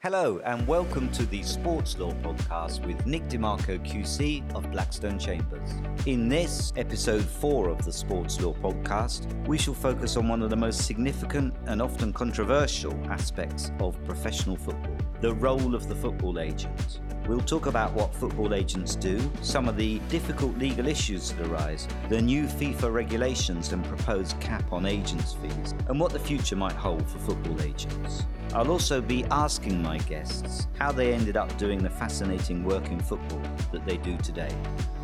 [0.00, 5.18] Hello, and welcome to the Sports Law Podcast with Nick De Marco QC of Blackstone
[5.18, 5.72] Chambers.
[6.06, 10.50] In this, episode four of the Sports Law Podcast, we shall focus on one of
[10.50, 16.38] the most significant and often controversial aspects of professional football the role of the football
[16.38, 17.00] agent.
[17.26, 21.88] We'll talk about what football agents do, some of the difficult legal issues that arise,
[22.08, 26.72] the new FIFA regulations and proposed cap on agents' fees, and what the future might
[26.72, 28.24] hold for football agents.
[28.54, 33.00] I'll also be asking my guests how they ended up doing the fascinating work in
[33.00, 33.40] football
[33.72, 34.54] that they do today.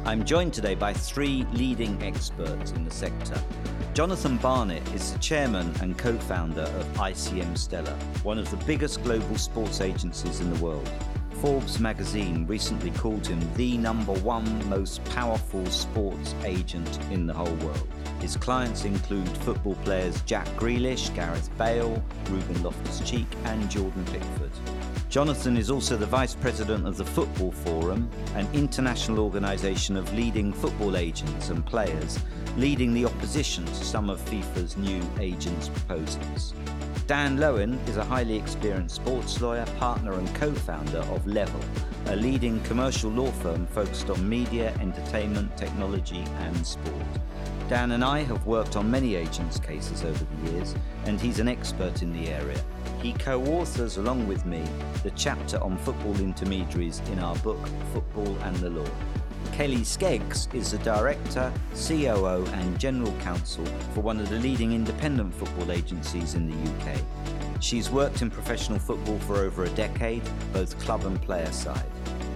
[0.05, 3.41] I'm joined today by three leading experts in the sector.
[3.95, 9.03] Jonathan Barnett is the chairman and co founder of ICM Stellar, one of the biggest
[9.03, 10.91] global sports agencies in the world.
[11.41, 17.57] Forbes magazine recently called him the number one most powerful sports agent in the whole
[17.67, 17.89] world.
[18.25, 24.51] His clients include football players Jack Grealish, Gareth Bale, Ruben Loftus Cheek, and Jordan Pickford.
[25.11, 30.55] Jonathan is also the vice president of the Football Forum, an international organisation of leading
[30.55, 32.19] football agents and players,
[32.57, 36.55] leading the opposition to some of FIFA's new agents' proposals.
[37.07, 41.61] Dan Lowen is a highly experienced sports lawyer, partner, and co founder of Level,
[42.07, 47.05] a leading commercial law firm focused on media, entertainment, technology, and sport.
[47.69, 50.75] Dan and I have worked on many agents' cases over the years,
[51.07, 52.63] and he's an expert in the area.
[53.01, 54.63] He co authors, along with me,
[55.03, 57.59] the chapter on football intermediaries in our book,
[57.95, 58.91] Football and the Law.
[59.53, 65.33] Kelly Skeggs is the director, COO, and general counsel for one of the leading independent
[65.33, 66.99] football agencies in the UK.
[67.61, 71.91] She's worked in professional football for over a decade, both club and player side.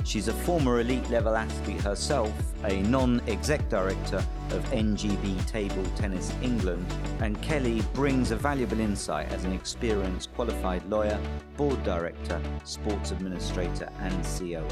[0.09, 2.33] She's a former elite level athlete herself,
[2.65, 6.87] a non exec director of NGB Table Tennis England,
[7.21, 11.21] and Kelly brings a valuable insight as an experienced qualified lawyer,
[11.59, 14.67] board director, sports administrator, and COO.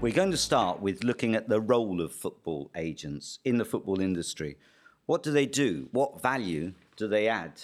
[0.00, 4.00] We're going to start with looking at the role of football agents in the football
[4.00, 4.56] industry.
[5.06, 5.86] What do they do?
[5.92, 7.62] What value do they add?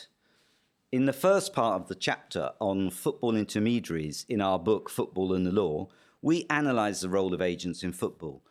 [0.95, 5.45] In the first part of the chapter on football intermediaries in our book, Football and
[5.45, 5.89] the Law,
[6.23, 8.45] we analyse the role of agents in football.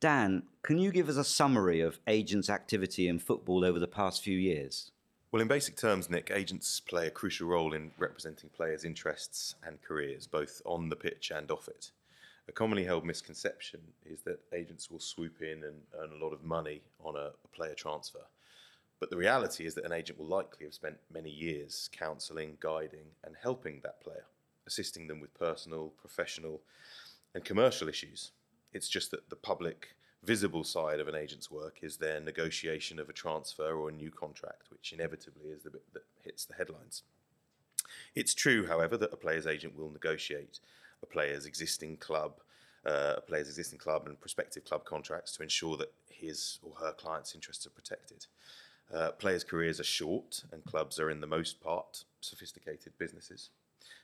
[0.00, 4.24] Dan, can you give us a summary of agents' activity in football over the past
[4.24, 4.92] few years?
[5.30, 9.82] Well, in basic terms, Nick, agents play a crucial role in representing players' interests and
[9.82, 11.90] careers, both on the pitch and off it.
[12.48, 16.44] A commonly held misconception is that agents will swoop in and earn a lot of
[16.44, 18.24] money on a, a player transfer.
[19.00, 23.06] But the reality is that an agent will likely have spent many years counselling, guiding,
[23.24, 24.26] and helping that player,
[24.66, 26.60] assisting them with personal, professional,
[27.34, 28.32] and commercial issues.
[28.74, 33.08] It's just that the public, visible side of an agent's work is their negotiation of
[33.08, 37.02] a transfer or a new contract, which inevitably is the bit that hits the headlines.
[38.14, 40.60] It's true, however, that a player's agent will negotiate
[41.02, 42.40] a player's existing club,
[42.84, 46.92] uh, a player's existing club and prospective club contracts to ensure that his or her
[46.92, 48.26] client's interests are protected.
[48.92, 53.50] Uh, players' careers are short, and clubs are, in the most part, sophisticated businesses.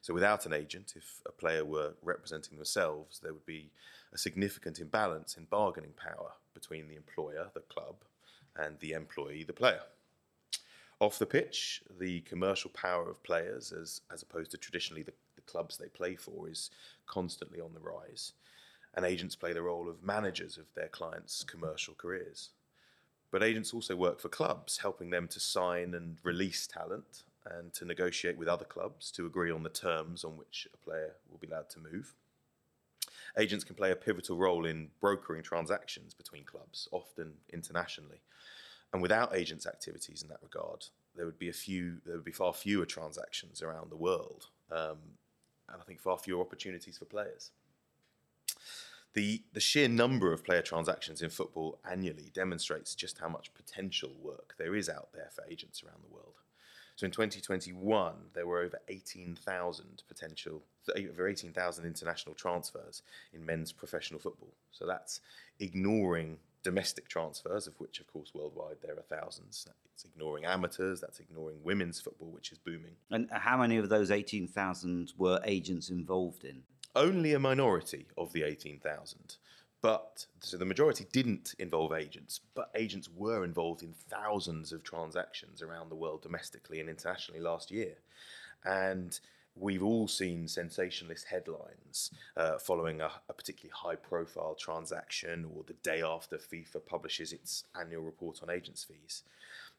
[0.01, 3.71] So, without an agent, if a player were representing themselves, there would be
[4.13, 7.97] a significant imbalance in bargaining power between the employer, the club,
[8.55, 9.83] and the employee, the player.
[11.01, 15.13] Off the pitch, the commercial power of players, as, as opposed to traditionally the
[15.47, 16.71] clubs they play for is
[17.07, 18.33] constantly on the rise.
[18.95, 22.51] And agents play the role of managers of their clients' commercial careers.
[23.37, 27.85] But agents also work for clubs, helping them to sign and release talent and to
[27.85, 31.47] negotiate with other clubs to agree on the terms on which a player will be
[31.47, 32.15] allowed to move.
[33.37, 38.23] Agents can play a pivotal role in brokering transactions between clubs, often internationally.
[38.95, 42.33] And without agents' activities in that regard, there would be a few, there would be
[42.33, 44.47] far fewer transactions around the world.
[44.73, 44.97] Um,
[45.69, 47.51] and I think far fewer opportunities for players.
[49.15, 54.11] The, the sheer number of player transactions in football annually demonstrates just how much potential
[54.21, 56.35] work there is out there for agents around the world.
[56.97, 60.63] So in 2021, there were over 18,000 potential,
[60.97, 63.03] over 18,000 international transfers
[63.35, 64.55] in men's professional football.
[64.73, 65.21] So that's
[65.61, 69.69] ignoring domestic transfers, of which, of course, worldwide there are thousands.
[69.93, 72.97] It's ignoring amateurs, that's ignoring women's football, which is booming.
[73.11, 76.63] And how many of those 18,000 were agents involved in?
[76.97, 79.37] Only a minority of the 18,000.
[79.83, 85.63] But so the majority didn't involve agents, but agents were involved in thousands of transactions
[85.63, 87.97] around the world domestically and internationally last year.
[88.65, 89.21] And
[89.55, 95.75] we've all seen sensationalist headlines uh, following a, a, particularly high profile transaction or the
[95.75, 99.23] day after FIFA publishes its annual report on agents' fees.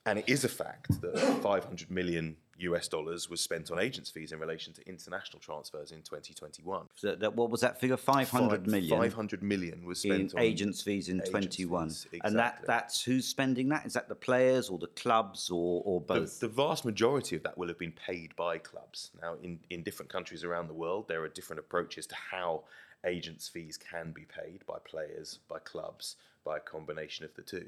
[0.06, 4.32] And it is a fact that 500 million US dollars was spent on agents' fees
[4.32, 6.88] in relation to international transfers in 2021.
[6.96, 7.98] So that, what was that figure?
[7.98, 8.98] Five hundred million.
[8.98, 11.90] 500 million was in spent on agents' fees in agents' 21.
[11.90, 13.86] fees, And that, that's who's spending that?
[13.86, 16.40] Is that the players or the clubs or, or The, both?
[16.40, 19.12] the vast majority of that will have been paid by clubs.
[19.22, 22.64] Now, in, in different countries around the world, there are different approaches to how
[23.06, 27.68] agents' fees can be paid by players, by clubs, by a combination of the two.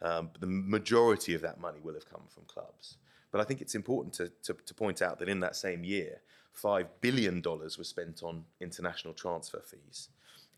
[0.00, 2.96] Um, but the majority of that money will have come from clubs.
[3.30, 6.20] But I think it's important to, to, to point out that in that same year,
[6.60, 10.08] $5 billion was spent on international transfer fees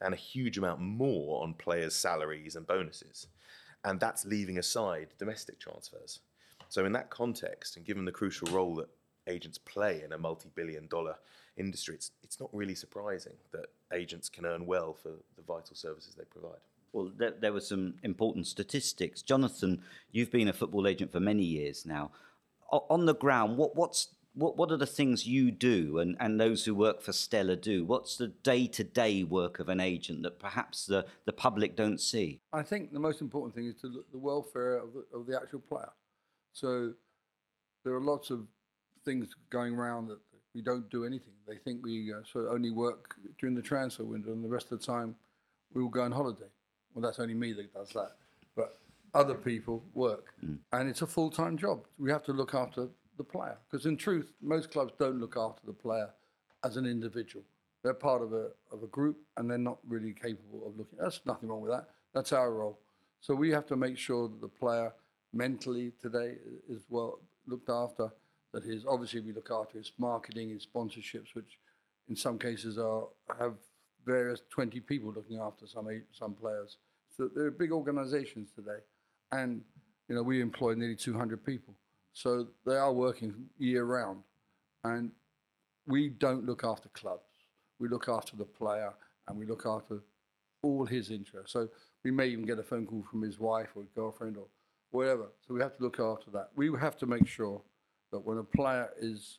[0.01, 3.27] and a huge amount more on players' salaries and bonuses.
[3.85, 6.21] And that's leaving aside domestic transfers.
[6.69, 8.89] So, in that context, and given the crucial role that
[9.27, 11.17] agents play in a multi billion dollar
[11.57, 16.15] industry, it's, it's not really surprising that agents can earn well for the vital services
[16.15, 16.61] they provide.
[16.93, 19.23] Well, there, there were some important statistics.
[19.23, 19.83] Jonathan,
[20.13, 22.11] you've been a football agent for many years now.
[22.71, 26.65] On the ground, what, what's what, what are the things you do and, and those
[26.65, 27.85] who work for Stellar do?
[27.85, 32.01] What's the day to day work of an agent that perhaps the, the public don't
[32.01, 32.41] see?
[32.53, 35.27] I think the most important thing is to look at the welfare of the, of
[35.27, 35.91] the actual player.
[36.53, 36.93] So
[37.85, 38.47] there are lots of
[39.05, 40.19] things going around that
[40.55, 41.33] we don't do anything.
[41.47, 44.71] They think we uh, sort of only work during the transfer window, and the rest
[44.73, 45.15] of the time
[45.73, 46.51] we will go on holiday.
[46.95, 48.17] Well, that's only me that does that,
[48.57, 48.79] but
[49.15, 50.59] other people work, mm.
[50.73, 51.87] and it's a full time job.
[51.99, 55.67] We have to look after the player because, in truth, most clubs don't look after
[55.67, 56.11] the player
[56.65, 57.45] as an individual.
[57.83, 60.99] They're part of a of a group, and they're not really capable of looking.
[61.01, 61.89] That's nothing wrong with that.
[62.15, 62.79] That's our role.
[63.21, 64.93] So we have to make sure that the player
[65.33, 66.37] mentally today
[66.69, 68.11] is well looked after.
[68.53, 71.59] That his obviously we look after his marketing, his sponsorships, which
[72.09, 73.07] in some cases are
[73.39, 73.55] have
[74.05, 76.79] various twenty people looking after some some players.
[77.17, 78.79] So they're big organisations today,
[79.33, 79.63] and
[80.09, 81.75] you know we employ nearly two hundred people.
[82.13, 84.23] So they are working year round,
[84.85, 85.13] and
[85.87, 87.23] we don't look after clubs.
[87.79, 88.93] We look after the player,
[89.29, 90.01] and we look after
[90.63, 91.53] all his interests.
[91.53, 91.69] So
[92.05, 94.47] we may even get a phone call from his wife or girlfriend or
[94.91, 95.29] whatever.
[95.47, 96.51] So we have to look after that.
[96.57, 97.63] We have to make sure
[98.13, 99.39] that when a player is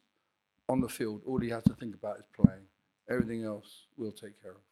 [0.69, 2.63] on the field, all he has to think about is playing.
[3.09, 4.70] Everything else we'll take care of.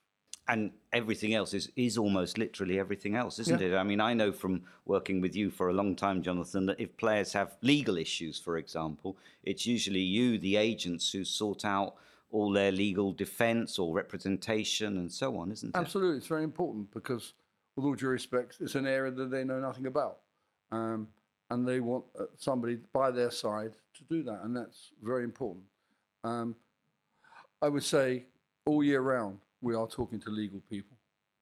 [0.49, 3.75] And everything else is, is almost literally everything else, isn't it?
[3.75, 6.97] I mean, I know from working with you for a long time, Jonathan, that if
[6.97, 11.93] players have legal issues, for example, it's usually you, the agents, who sort out
[12.31, 15.77] all their legal defence or representation and so on, isn't it?
[15.77, 17.33] Absolutely, it's very important because,
[17.75, 20.17] with all due respect, it's an area that they know nothing about,
[20.71, 21.07] um,
[21.51, 25.65] and they want uh, somebody by their side to do that, and that's very important.
[26.23, 26.55] Um,
[27.61, 28.25] I would say
[28.65, 30.97] all year round we are talking to legal people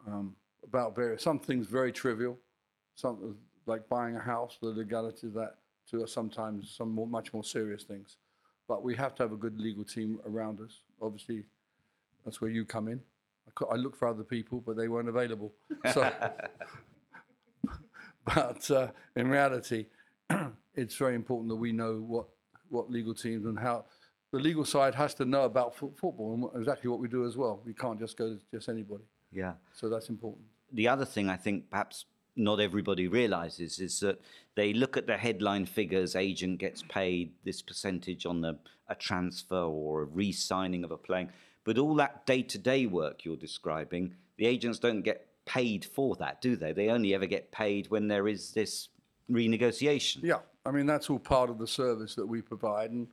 [0.08, 2.38] um, about various some things very trivial,
[2.96, 5.56] some like buying a house, the legality of that,
[5.92, 8.18] to sometimes some more, much more serious things.
[8.68, 10.81] But we have to have a good legal team around us.
[11.02, 11.44] Obviously,
[12.25, 13.02] that's where you come in.
[13.48, 15.54] I, I looked for other people, but they weren't available.
[15.94, 16.12] So,
[18.25, 19.86] but uh, in reality,
[20.75, 22.28] it's very important that we know what
[22.69, 23.86] what legal teams and how
[24.31, 27.38] the legal side has to know about fo- football and exactly what we do as
[27.38, 27.62] well.
[27.65, 29.03] We can't just go to just anybody.
[29.31, 29.53] yeah.
[29.74, 30.45] So that's important.
[30.71, 34.21] the other thing I think perhaps not everybody realizes is that
[34.56, 38.59] they look at the headline figures agent gets paid this percentage on the,
[38.89, 41.30] a transfer or a re-signing of a playing
[41.63, 46.56] but all that day-to-day work you're describing the agents don't get paid for that do
[46.56, 48.90] they they only ever get paid when there is this
[49.31, 53.07] renegotiation Yeah, I mean that's all part of the service that we provide, and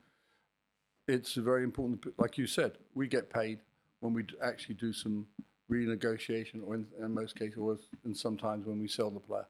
[1.09, 2.05] it's very important.
[2.19, 3.61] Like you said, we get paid
[4.01, 5.27] when we actually do some
[5.71, 9.47] renegotiation, or in, in most cases, or and sometimes when we sell the player,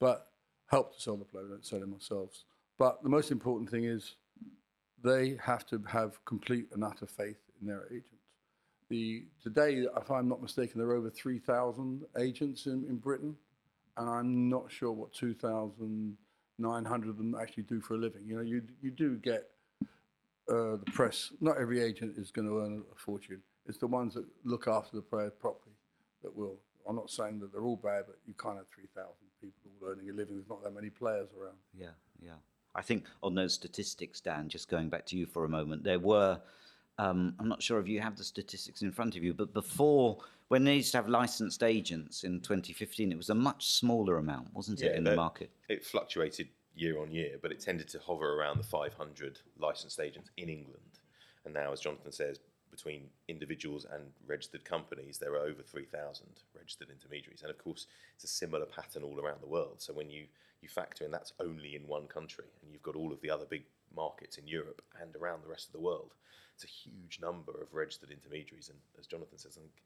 [0.00, 0.28] but
[0.66, 2.44] help to sell the player, we don't sell him ourselves.
[2.78, 4.14] But the most important thing is
[5.02, 8.06] they have to have complete and utter faith in their agents.
[8.88, 13.36] The today, if I'm not mistaken, there are over three thousand agents in, in Britain
[13.98, 18.22] and I'm not sure what 2,900 of them actually do for a living.
[18.24, 19.48] You know, you you do get
[20.48, 21.32] uh, the press.
[21.40, 23.42] Not every agent is going to earn a fortune.
[23.66, 25.74] It's the ones that look after the player properly
[26.22, 26.56] that will.
[26.88, 29.12] I'm not saying that they're all bad, but you can't have 3,000
[29.42, 30.36] people all earning a living.
[30.36, 31.56] There's not that many players around.
[31.74, 31.88] Yeah,
[32.22, 32.32] yeah.
[32.74, 35.98] I think on those statistics, Dan, just going back to you for a moment, there
[35.98, 36.40] were,
[36.98, 40.18] um, I'm not sure if you have the statistics in front of you, but before,
[40.48, 44.54] when they used to have licensed agents in 2015, it was a much smaller amount,
[44.54, 45.50] wasn't it, in the market?
[45.68, 50.30] It fluctuated year on year, but it tended to hover around the 500 licensed agents
[50.36, 51.00] in England.
[51.44, 56.90] And now, as Jonathan says, between individuals and registered companies, there are over 3,000 registered
[56.90, 57.42] intermediaries.
[57.42, 59.76] And of course, it's a similar pattern all around the world.
[59.78, 60.26] So when you,
[60.60, 63.46] you factor in that's only in one country, and you've got all of the other
[63.48, 66.14] big markets in Europe and around the rest of the world.
[66.54, 69.82] It's a huge number of registered intermediaries, and as Jonathan says, I think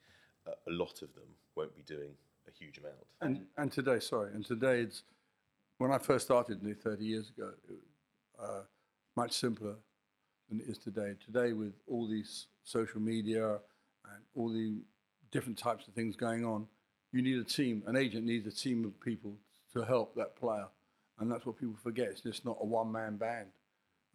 [0.46, 2.12] a, a lot of them won't be doing
[2.49, 2.94] a huge amount.
[3.20, 5.02] And and today, sorry, and today it's
[5.83, 8.62] when I first started nearly 30 years ago, it was uh,
[9.17, 9.75] much simpler
[10.49, 11.15] than it is today.
[11.25, 13.55] Today, with all these social media
[14.05, 14.77] and all the
[15.33, 16.69] different types of things going on,
[17.11, 17.83] you need a team.
[17.89, 19.35] An agent needs a team of people
[19.73, 20.67] to help that player,
[21.19, 22.11] and that's what people forget.
[22.11, 23.49] It's just not a one-man band.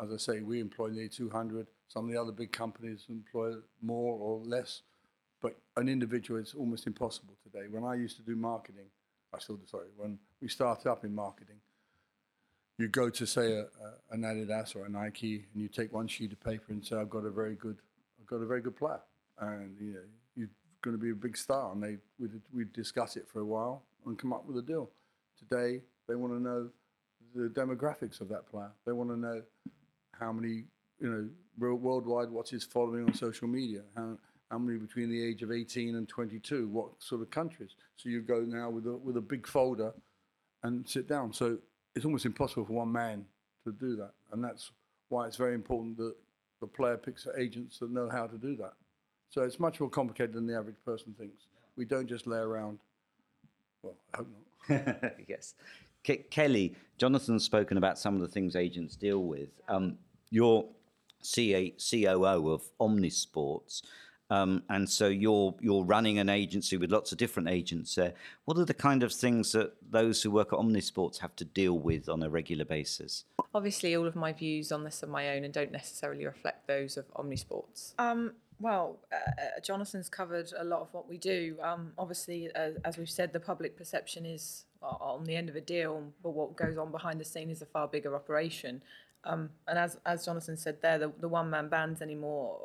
[0.01, 1.67] As I say, we employ nearly 200.
[1.89, 4.83] Some of the other big companies employ more or less,
[5.41, 7.67] but an individual is almost impossible today.
[7.69, 8.85] When I used to do marketing,
[9.33, 11.57] I still do, sorry, when we started up in marketing,
[12.77, 16.07] you go to say a, a, an Adidas or a Nike, and you take one
[16.07, 17.77] sheet of paper and say, "I've got a very good,
[18.19, 19.01] I've got a very good player,"
[19.39, 19.99] and you know
[20.35, 20.49] you're
[20.81, 21.71] going to be a big star.
[21.71, 24.91] And they we we discuss it for a while and come up with a deal.
[25.37, 26.69] Today they want to know
[27.35, 28.71] the demographics of that player.
[28.85, 29.41] They want to know
[30.19, 30.65] how many,
[30.99, 34.17] you know, worldwide, what's his following on social media, how,
[34.49, 37.71] how many between the age of 18 and 22, what sort of countries.
[37.97, 39.93] So you go now with a, with a big folder
[40.63, 41.33] and sit down.
[41.33, 41.57] So
[41.95, 43.25] it's almost impossible for one man
[43.65, 44.11] to do that.
[44.31, 44.71] And that's
[45.09, 46.15] why it's very important that
[46.61, 48.73] the player picks agents that know how to do that.
[49.29, 51.47] So it's much more complicated than the average person thinks.
[51.75, 52.79] We don't just lay around.
[53.83, 54.27] Well, I hope
[54.69, 55.13] not.
[55.27, 55.53] yes.
[56.05, 59.49] Ke- Kelly, Jonathan's spoken about some of the things agents deal with.
[59.67, 59.97] Um,
[60.29, 60.65] you're
[61.21, 63.81] COO of Omnisports.
[64.29, 68.13] Um, and so you're you're running an agency with lots of different agents there.
[68.45, 71.79] What are the kind of things that those who work at Omnisports have to deal
[71.79, 73.23] with on a regular basis?
[73.53, 76.97] Obviously, all of my views on this are my own and don't necessarily reflect those
[76.97, 77.93] of Omnisports.
[77.97, 81.55] Um, well, uh, uh Jonathan's covered a lot of what we do.
[81.61, 85.61] Um, obviously, uh, as we've said, the public perception is on the end of a
[85.61, 88.81] deal, but what goes on behind the scene is a far bigger operation.
[89.23, 92.59] Um, and as as Jonathan said there, the, the one man bands anymore,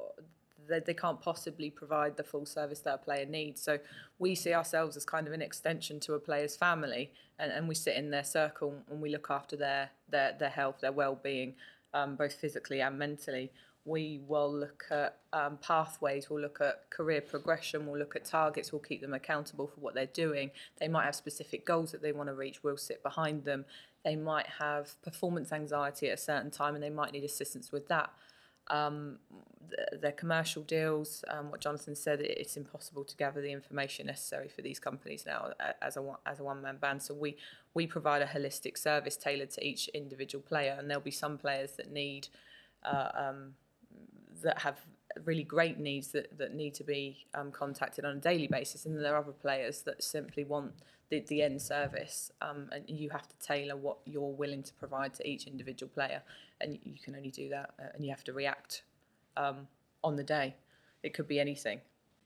[0.68, 3.60] they, can't possibly provide the full service that a player needs.
[3.62, 3.78] So
[4.18, 7.74] we see ourselves as kind of an extension to a player's family, and, and we
[7.74, 11.54] sit in their circle and we look after their their their health, their well being,
[11.94, 13.50] um, both physically and mentally
[13.84, 18.72] we will look at um, pathways, we'll look at career progression, we'll look at targets,
[18.72, 20.50] we'll keep them accountable for what they're doing.
[20.78, 23.64] They might have specific goals that they want to reach, we'll sit behind them.
[24.04, 27.88] They might have performance anxiety at a certain time and they might need assistance with
[27.88, 28.10] that.
[28.68, 29.18] Um,
[30.00, 34.62] their commercial deals, um, what Jonathan said, it's impossible to gather the information necessary for
[34.62, 37.02] these companies now as a as a one man band.
[37.02, 37.36] So we
[37.74, 41.72] we provide a holistic service tailored to each individual player, and there'll be some players
[41.72, 42.28] that need
[42.84, 43.54] uh, um,
[44.42, 44.80] that have
[45.24, 48.98] really great needs that, that need to be um, contacted on a daily basis, and
[48.98, 50.72] there are other players that simply want
[51.12, 55.12] the, the end service, um, and you have to tailor what you're willing to provide
[55.14, 56.22] to each individual player,
[56.60, 58.82] and you can only do that, uh, and you have to react
[59.36, 59.68] um,
[60.02, 60.54] on the day.
[61.02, 61.80] It could be anything.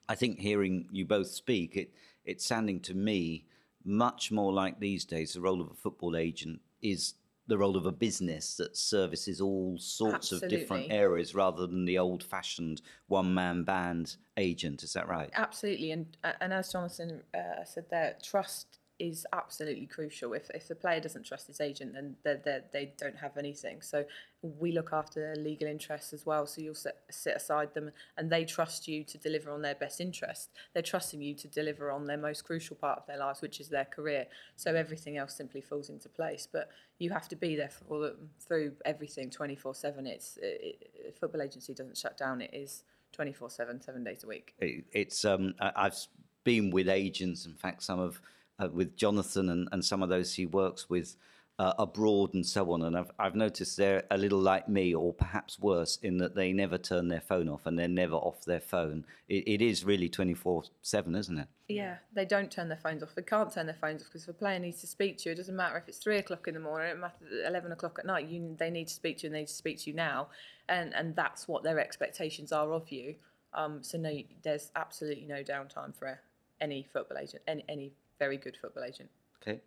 [0.08, 1.90] I think hearing you both speak, it
[2.24, 3.44] it's sounding to me
[3.84, 7.14] much more like these days the role of a football agent is
[7.46, 10.46] the role of a business that services all sorts Absolutely.
[10.46, 14.82] of different areas rather than the old fashioned one man band agent.
[14.82, 15.30] Is that right?
[15.34, 15.92] Absolutely.
[15.92, 20.32] And, and as Jonathan uh, said there, trust is absolutely crucial.
[20.32, 23.36] If, if the player doesn't trust his agent, then they're, they're, they do not have
[23.36, 23.82] anything.
[23.82, 24.04] So
[24.42, 26.46] we look after legal interests as well.
[26.46, 30.00] So you'll sit, sit aside them and they trust you to deliver on their best
[30.00, 30.50] interest.
[30.72, 33.68] They're trusting you to deliver on their most crucial part of their lives, which is
[33.68, 34.26] their career.
[34.56, 36.48] So everything else simply falls into place.
[36.50, 40.06] But you have to be there for them through everything 24 7.
[40.06, 44.54] It's it, Football agency doesn't shut down, it is 24 7, seven days a week.
[44.58, 45.96] It, it's um, I've
[46.44, 48.20] been with agents, in fact, some of
[48.58, 51.16] uh, with Jonathan and, and some of those he works with
[51.58, 52.82] uh, abroad and so on.
[52.82, 56.52] And I've, I've noticed they're a little like me, or perhaps worse, in that they
[56.52, 59.04] never turn their phone off and they're never off their phone.
[59.28, 61.48] it, it is really 24 7, isn't it?
[61.68, 63.14] Yeah, they don't turn their phones off.
[63.14, 65.32] They can't turn their phones off because if a player needs to speak to you,
[65.32, 68.06] it doesn't matter if it's three o'clock in the morning, it matters 11 o'clock at
[68.06, 68.28] night.
[68.28, 70.28] You, they need to speak to you and they need to speak to you now.
[70.68, 73.16] And, and that's what their expectations are of you.
[73.54, 76.20] Um, so no, there's absolutely no downtime for
[76.60, 79.10] any football agent, any, any very good football agent.
[79.42, 79.60] Okay.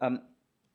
[0.00, 0.20] Um,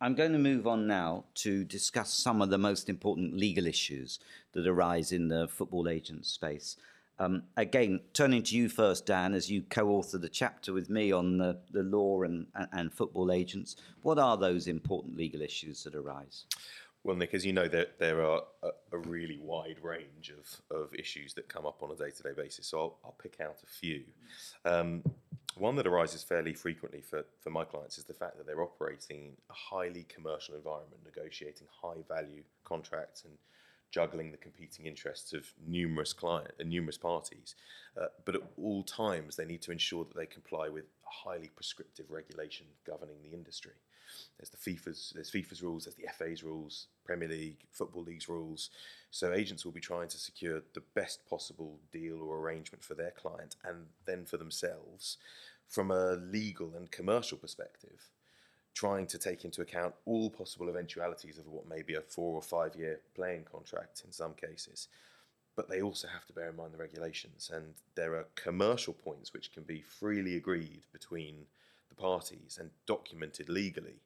[0.02, 4.20] I'm going to move on now to discuss some of the most important legal issues
[4.54, 6.78] that arise in the football agent space.
[7.20, 11.12] Um, again, turning to you first, Dan, as you co authored a chapter with me
[11.12, 15.96] on the, the law and, and football agents, what are those important legal issues that
[15.96, 16.46] arise?
[17.04, 20.94] Well, Nick, as you know, there, there are a, a really wide range of, of
[20.96, 22.68] issues that come up on a day to day basis.
[22.68, 24.04] So I'll, I'll pick out a few.
[24.64, 25.04] Um,
[25.56, 29.18] one that arises fairly frequently for, for my clients is the fact that they're operating
[29.18, 33.34] in a highly commercial environment, negotiating high value contracts and
[33.92, 37.56] juggling the competing interests of numerous client and uh, numerous parties.
[38.00, 42.06] Uh, but at all times, they need to ensure that they comply with highly prescriptive
[42.10, 43.74] regulation governing the industry.
[44.38, 48.70] There's the FIFA's, there's FIFA's rules, there's the FA's rules, Premier League, Football League's rules.
[49.12, 53.12] So agents will be trying to secure the best possible deal or arrangement for their
[53.12, 55.18] client and then for themselves
[55.68, 58.10] from a legal and commercial perspective
[58.74, 62.42] trying to take into account all possible eventualities of what may be a four or
[62.42, 64.88] five year playing contract in some cases.
[65.56, 69.34] But they also have to bear in mind the regulations, and there are commercial points
[69.34, 71.48] which can be freely agreed between
[71.90, 74.02] the parties and documented legally,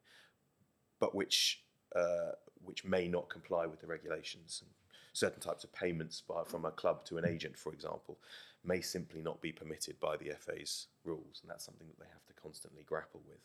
[0.99, 1.63] but which
[1.95, 2.31] uh,
[2.63, 4.63] which may not comply with the regulations.
[5.11, 8.17] Certain types of payments by, from a club to an agent, for example,
[8.63, 12.25] may simply not be permitted by the FA's rules, and that's something that they have
[12.25, 13.37] to constantly grapple with.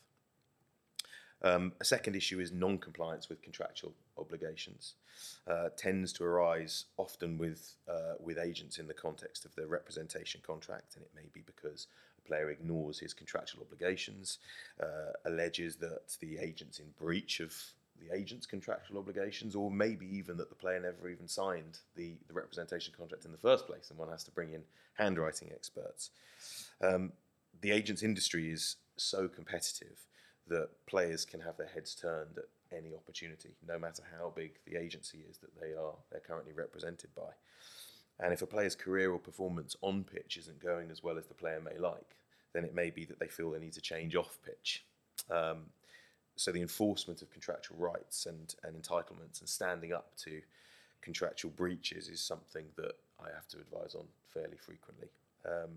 [1.42, 4.94] Um, a second issue is non-compliance with contractual obligations.
[5.46, 10.40] Uh, tends to arise often with uh, with agents in the context of their representation
[10.44, 11.86] contract, and it may be because
[12.28, 14.38] player ignores his contractual obligations,
[14.80, 17.52] uh, alleges that the agent's in breach of
[18.00, 22.34] the agent's contractual obligations, or maybe even that the player never even signed the, the
[22.34, 24.62] representation contract in the first place, and one has to bring in
[24.94, 26.10] handwriting experts.
[26.80, 27.12] Um,
[27.60, 30.06] the agent's industry is so competitive
[30.46, 32.44] that players can have their heads turned at
[32.76, 37.10] any opportunity, no matter how big the agency is that they are they're currently represented
[37.16, 37.32] by.
[38.20, 41.34] And if a player's career or performance on pitch isn't going as well as the
[41.34, 42.16] player may like,
[42.52, 44.84] then it may be that they feel they need to change off pitch.
[45.30, 45.66] Um,
[46.36, 50.40] so the enforcement of contractual rights and, and entitlements and standing up to
[51.02, 55.08] contractual breaches is something that I have to advise on fairly frequently.
[55.44, 55.70] Um,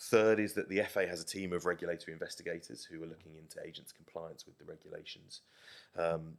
[0.00, 3.58] Third is that the FA has a team of regulatory investigators who are looking into
[3.66, 5.40] agents' compliance with the regulations.
[5.98, 6.36] Um,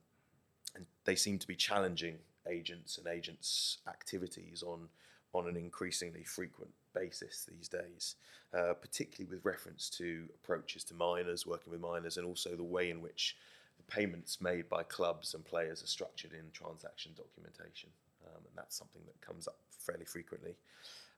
[0.76, 2.20] and they seem to be challenging
[2.50, 4.88] agents and agents' activities on,
[5.34, 8.16] on an increasingly frequent basis these days,
[8.54, 12.90] uh, particularly with reference to approaches to minors, working with minors, and also the way
[12.90, 13.36] in which
[13.78, 17.90] the payments made by clubs and players are structured in transaction documentation.
[18.26, 20.56] Um, and that's something that comes up fairly frequently.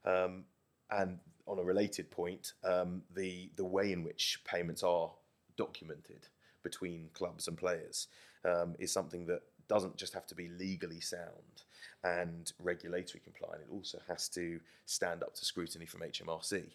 [0.05, 0.45] Um,
[0.91, 5.12] and on a related point, um, the the way in which payments are
[5.58, 6.27] documented
[6.63, 8.08] between clubs and players
[8.45, 11.63] um, is something that doesn't just have to be legally sound
[12.03, 13.63] and regulatory compliant.
[13.63, 16.65] It also has to stand up to scrutiny from HMRC.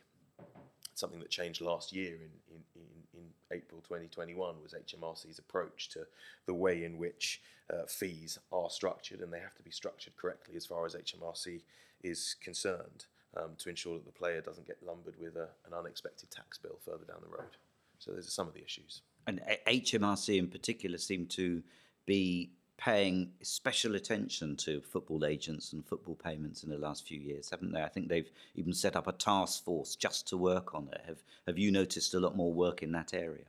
[0.95, 6.07] Something that changed last year in, in, in, in April 2021 was HMRC's approach to
[6.47, 10.57] the way in which uh, fees are structured, and they have to be structured correctly
[10.57, 11.61] as far as HMRC
[12.03, 13.05] is concerned
[13.37, 16.79] um, to ensure that the player doesn't get lumbered with a, an unexpected tax bill
[16.83, 17.57] further down the road.
[17.99, 19.03] So those are some of the issues.
[19.27, 21.63] And HMRC in particular seem to
[22.07, 27.51] be paying special attention to football agents and football payments in the last few years,
[27.51, 27.83] haven't they?
[27.83, 31.01] I think they've even set up a task force just to work on it.
[31.07, 33.45] Have Have you noticed a lot more work in that area?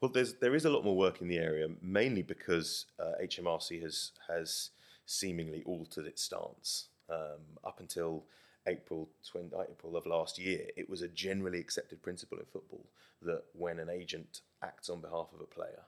[0.00, 3.82] Well, there's there is a lot more work in the area, mainly because uh, HMRC
[3.82, 4.70] has has
[5.06, 8.24] seemingly altered its stance um, up until
[8.66, 12.84] April 20, April of last year, it was a generally accepted principle in football
[13.20, 15.82] that when an agent acts on behalf of a player,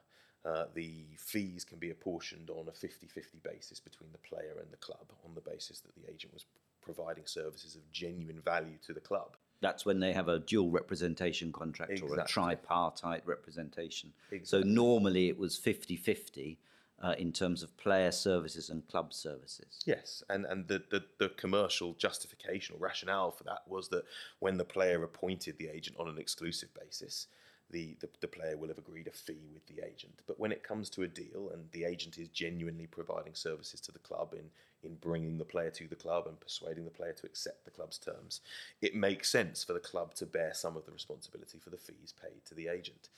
[0.45, 4.71] uh, the fees can be apportioned on a 50 50 basis between the player and
[4.71, 6.45] the club on the basis that the agent was
[6.81, 9.35] providing services of genuine value to the club.
[9.61, 12.17] That's when they have a dual representation contract exactly.
[12.17, 14.13] or a tripartite representation.
[14.31, 14.45] Exactly.
[14.45, 16.59] So normally it was 50 50
[17.01, 19.81] uh, in terms of player services and club services.
[19.85, 24.03] Yes, and and the, the, the commercial justification or rationale for that was that
[24.39, 27.27] when the player appointed the agent on an exclusive basis,
[27.71, 30.19] the, the, the, player will have agreed a fee with the agent.
[30.27, 33.91] But when it comes to a deal and the agent is genuinely providing services to
[33.91, 34.45] the club in,
[34.83, 37.97] in bringing the player to the club and persuading the player to accept the club's
[37.97, 38.41] terms,
[38.81, 42.13] it makes sense for the club to bear some of the responsibility for the fees
[42.21, 43.09] paid to the agent.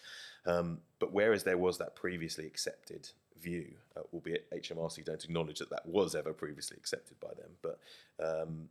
[0.45, 3.09] Um, but whereas there was that previously accepted
[3.41, 7.79] view, uh, albeit HMRC don't acknowledge that that was ever previously accepted by them, but
[8.23, 8.69] um,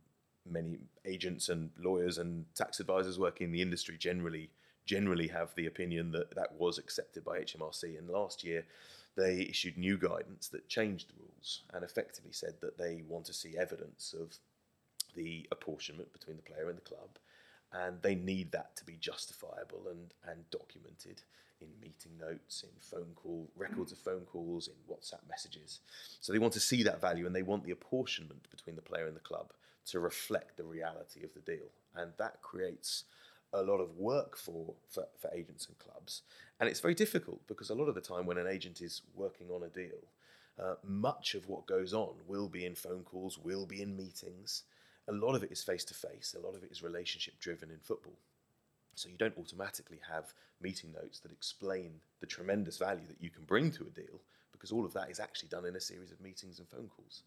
[0.49, 4.49] many agents and lawyers and tax advisors working in the industry generally
[4.87, 7.97] generally have the opinion that that was accepted by HMRC.
[7.99, 8.65] And last year,
[9.15, 13.33] they issued new guidance that changed the rules and effectively said that they want to
[13.33, 14.37] see evidence of
[15.15, 17.19] the apportionment between the player and the club,
[17.73, 21.21] and they need that to be justifiable and, and documented
[21.59, 25.79] in meeting notes, in phone call records of phone calls, in WhatsApp messages.
[26.21, 29.07] So they want to see that value and they want the apportionment between the player
[29.07, 29.51] and the club
[29.87, 31.67] to reflect the reality of the deal.
[31.95, 33.05] And that creates
[33.53, 36.21] a lot of work for, for, for agents and clubs.
[36.59, 39.49] And it's very difficult because a lot of the time when an agent is working
[39.51, 40.03] on a deal,
[40.59, 44.63] Uh, much of what goes on will be in phone calls, will be in meetings.
[45.07, 47.69] A lot of it is face to face, a lot of it is relationship driven
[47.69, 48.17] in football.
[48.95, 53.45] So you don't automatically have meeting notes that explain the tremendous value that you can
[53.45, 54.19] bring to a deal
[54.51, 57.23] because all of that is actually done in a series of meetings and phone calls.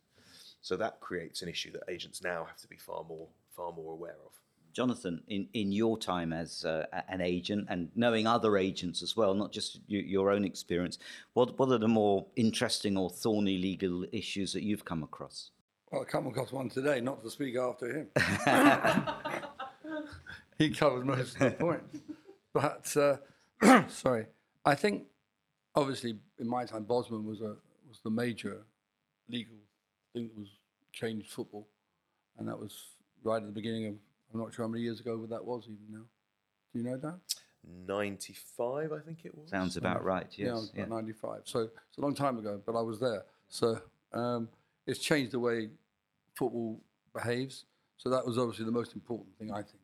[0.60, 3.92] So that creates an issue that agents now have to be far more far more
[3.92, 4.32] aware of.
[4.72, 9.34] Jonathan, in, in your time as uh, an agent and knowing other agents as well,
[9.34, 10.98] not just y- your own experience,
[11.34, 15.50] what, what are the more interesting or thorny legal issues that you've come across?
[15.90, 18.08] Well, I come across one today, not to speak after him.
[20.58, 21.82] he covered most of the point.
[22.52, 24.26] But, uh, sorry,
[24.64, 25.04] I think
[25.74, 27.56] obviously in my time, Bosman was, a,
[27.88, 28.62] was the major
[29.28, 29.56] legal
[30.12, 30.48] thing that was
[30.92, 31.68] changed football.
[32.38, 33.94] And that was right at the beginning of
[34.32, 36.04] I'm not sure how many years ago that was even now.
[36.72, 37.18] Do you know that?
[37.86, 39.50] 95, I think it was.
[39.50, 40.54] Sounds about right, yeah, it yes.
[40.54, 41.40] was about 95.
[41.44, 43.24] So it's a long time ago, but I was there.
[43.48, 43.80] So
[44.12, 44.48] um,
[44.86, 45.68] it's changed the way
[46.34, 46.80] football
[47.14, 47.64] behaves.
[47.96, 49.82] So that was obviously the most important thing, I think.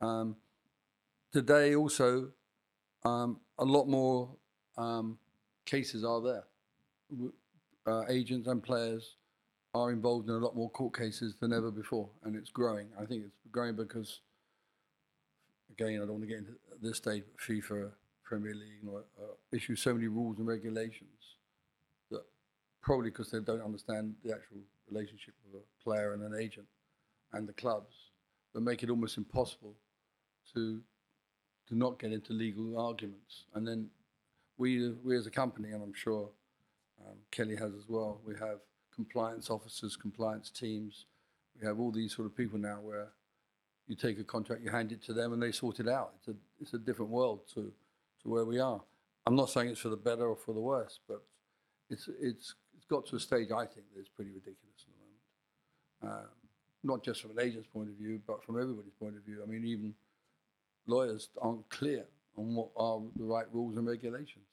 [0.00, 0.36] Um,
[1.32, 2.28] today, also,
[3.04, 4.28] um, a lot more
[4.76, 5.18] um,
[5.64, 6.44] cases are there.
[7.86, 9.16] Uh, agents and players
[9.74, 12.88] are involved in a lot more court cases than ever before, and it's growing.
[13.00, 14.20] I think it's growing because,
[15.70, 17.90] again, I don't want to get into this stage, FIFA,
[18.24, 21.36] Premier League, you know, uh, issue so many rules and regulations
[22.10, 22.22] that
[22.82, 24.58] probably because they don't understand the actual
[24.90, 26.66] relationship of a player and an agent
[27.32, 27.94] and the clubs,
[28.54, 29.74] that make it almost impossible
[30.54, 30.80] to
[31.68, 33.44] to not get into legal arguments.
[33.54, 33.90] And then
[34.56, 36.30] we, we as a company, and I'm sure
[37.06, 38.60] um, Kelly has as well, we have
[38.98, 41.06] compliance officers, compliance teams.
[41.60, 43.10] We have all these sort of people now where
[43.86, 46.14] you take a contract, you hand it to them, and they sort it out.
[46.18, 47.72] It's a it's a different world to
[48.22, 48.80] to where we are.
[49.24, 51.22] I'm not saying it's for the better or for the worse, but
[51.88, 56.22] it's it's it's got to a stage I think that's pretty ridiculous at the moment.
[56.24, 56.28] Uh,
[56.82, 59.42] not just from an agent's point of view, but from everybody's point of view.
[59.44, 59.94] I mean, even
[60.86, 62.04] lawyers aren't clear
[62.36, 64.48] on what are the right rules and regulations,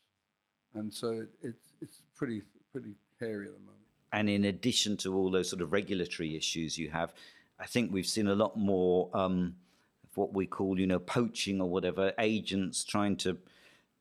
[0.75, 3.84] and so it, it's it's pretty pretty hairy at the moment.
[4.11, 7.13] And in addition to all those sort of regulatory issues you have,
[7.59, 9.55] I think we've seen a lot more um,
[10.03, 13.37] of what we call, you know, poaching or whatever, agents trying to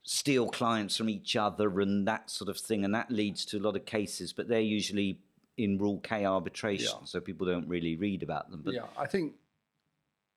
[0.02, 2.84] steal clients from each other and that sort of thing.
[2.84, 5.18] And that leads to a lot of cases, but they're usually
[5.56, 7.04] in Rule K arbitration, Yeah.
[7.06, 8.62] so people don't really read about them.
[8.62, 9.34] But yeah, I think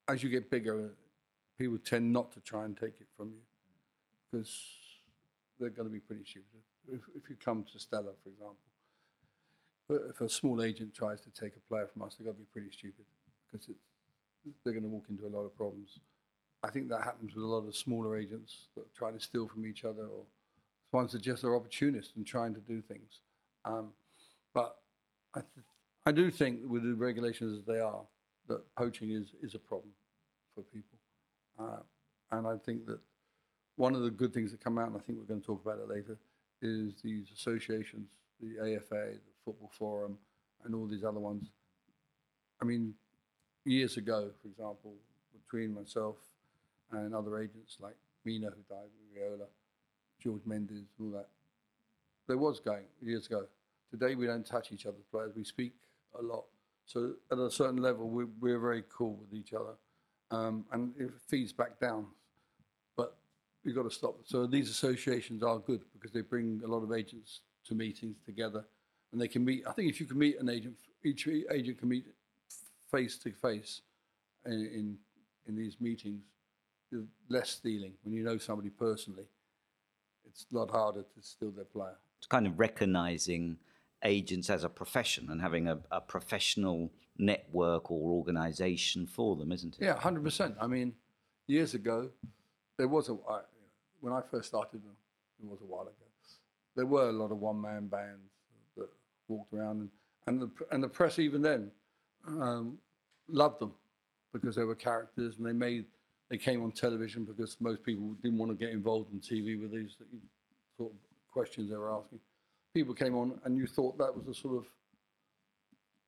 [0.08, 0.94] as you get bigger,
[1.58, 3.42] people tend not to try and take it from you
[4.32, 4.64] because
[5.60, 6.62] they're going to be pretty stupid.
[6.88, 8.58] If, if you come to Stellar, for example,
[9.90, 12.48] if a small agent tries to take a player from us, they're going to be
[12.52, 13.06] pretty stupid
[13.52, 13.68] because
[14.64, 16.00] they're going to walk into a lot of problems.
[16.64, 19.66] I think that happens with a lot of smaller agents that try to steal from
[19.66, 20.24] each other or
[20.92, 23.22] ones that just are opportunists and trying to do things.
[23.66, 23.90] Um,
[24.54, 24.78] but
[25.36, 25.66] I, th-
[26.06, 28.02] I do think with the regulations as they are,
[28.48, 29.92] that poaching is, is a problem
[30.56, 30.98] for people.
[31.60, 31.82] Uh,
[32.32, 33.00] and I think that
[33.76, 35.64] one of the good things that come out, and I think we're going to talk
[35.64, 36.18] about it later,
[36.62, 38.08] is these associations,
[38.42, 40.18] the AFA, the Football Forum,
[40.66, 41.48] and all these other ones.
[42.62, 42.94] I mean,
[43.64, 44.94] years ago, for example,
[45.42, 46.18] between myself
[46.92, 49.48] and other agents like Mino, who died with Raiola,
[50.22, 51.28] George Mendes, all that,
[52.28, 53.46] there was going years ago.
[53.90, 55.32] Today, we don't touch each other's players.
[55.34, 55.72] We speak
[56.20, 56.44] a lot.
[56.86, 59.76] So at a certain level, we're, we're very cool with each other.
[60.30, 62.08] Um, and it feeds back down.
[62.98, 63.16] But
[63.64, 64.18] we've got to stop.
[64.26, 68.66] So these associations are good because they bring a lot of agents to meetings together.
[69.12, 71.90] And they can meet, I think if you can meet an agent, each agent can
[71.90, 72.06] meet
[72.92, 73.82] face to face
[74.46, 74.98] in, in,
[75.48, 76.24] in these meetings,
[77.30, 77.94] less stealing.
[78.04, 79.28] When you know somebody personally,
[80.26, 81.96] it's a lot harder to steal their player.
[82.18, 83.58] it's kind of recognizing
[84.04, 89.76] agents as a profession and having a, a professional network or organization for them, isn't
[89.80, 89.84] it?
[89.86, 90.56] Yeah, hundred percent.
[90.62, 90.94] I mean,
[91.48, 92.10] years ago,
[92.78, 93.42] there was a I-
[94.02, 94.82] when I first started.
[95.42, 95.94] It was a while ago.
[96.76, 98.32] There were a lot of one-man bands
[99.28, 99.90] walked around, and
[100.28, 101.72] and the and the press even then
[102.28, 102.78] um,
[103.30, 103.74] loved them
[104.34, 105.86] because they were characters, and they made
[106.30, 109.72] they came on television because most people didn't want to get involved in TV with
[109.72, 109.96] these
[110.78, 110.98] sort of
[111.32, 112.20] questions they were asking.
[112.74, 114.66] People came on, and you thought that was a sort of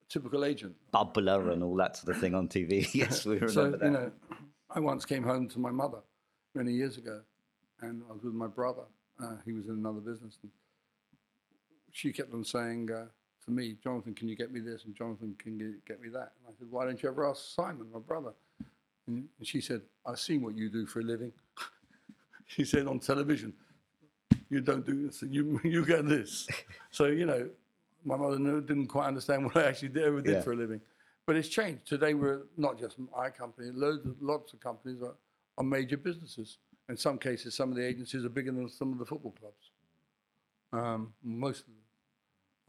[0.10, 0.76] typical agent.
[0.94, 2.88] Bubbler and all that sort of thing on TV.
[2.94, 3.82] yes, we remember So, that.
[3.82, 4.12] you know,
[4.70, 6.00] I once came home to my mother
[6.54, 7.22] many years ago,
[7.82, 8.84] and I was with my brother.
[9.24, 10.38] Uh, he was in another business.
[10.44, 10.52] And
[11.92, 13.06] she kept on saying uh,
[13.46, 14.86] to me, Jonathan, can you get me this?
[14.86, 16.34] And Jonathan, can you get me that?
[16.38, 18.34] And I said, why don't you ever ask Simon, my brother?
[19.08, 21.32] And and she said, I've seen what you do for a living.
[22.46, 23.54] she said, on television,
[24.50, 26.48] you don't do this, you, you get this.
[26.92, 27.50] so, you know,
[28.06, 30.42] my mother didn't quite understand what I actually did, ever did Yeah.
[30.42, 30.82] for a living.
[31.26, 31.86] But it's changed.
[31.86, 35.16] Today, we're not just my company, loads of, lots of companies are,
[35.58, 36.58] are major businesses.
[36.88, 39.70] In some cases, some of the agencies are bigger than some of the football clubs,
[40.74, 41.74] um, most of.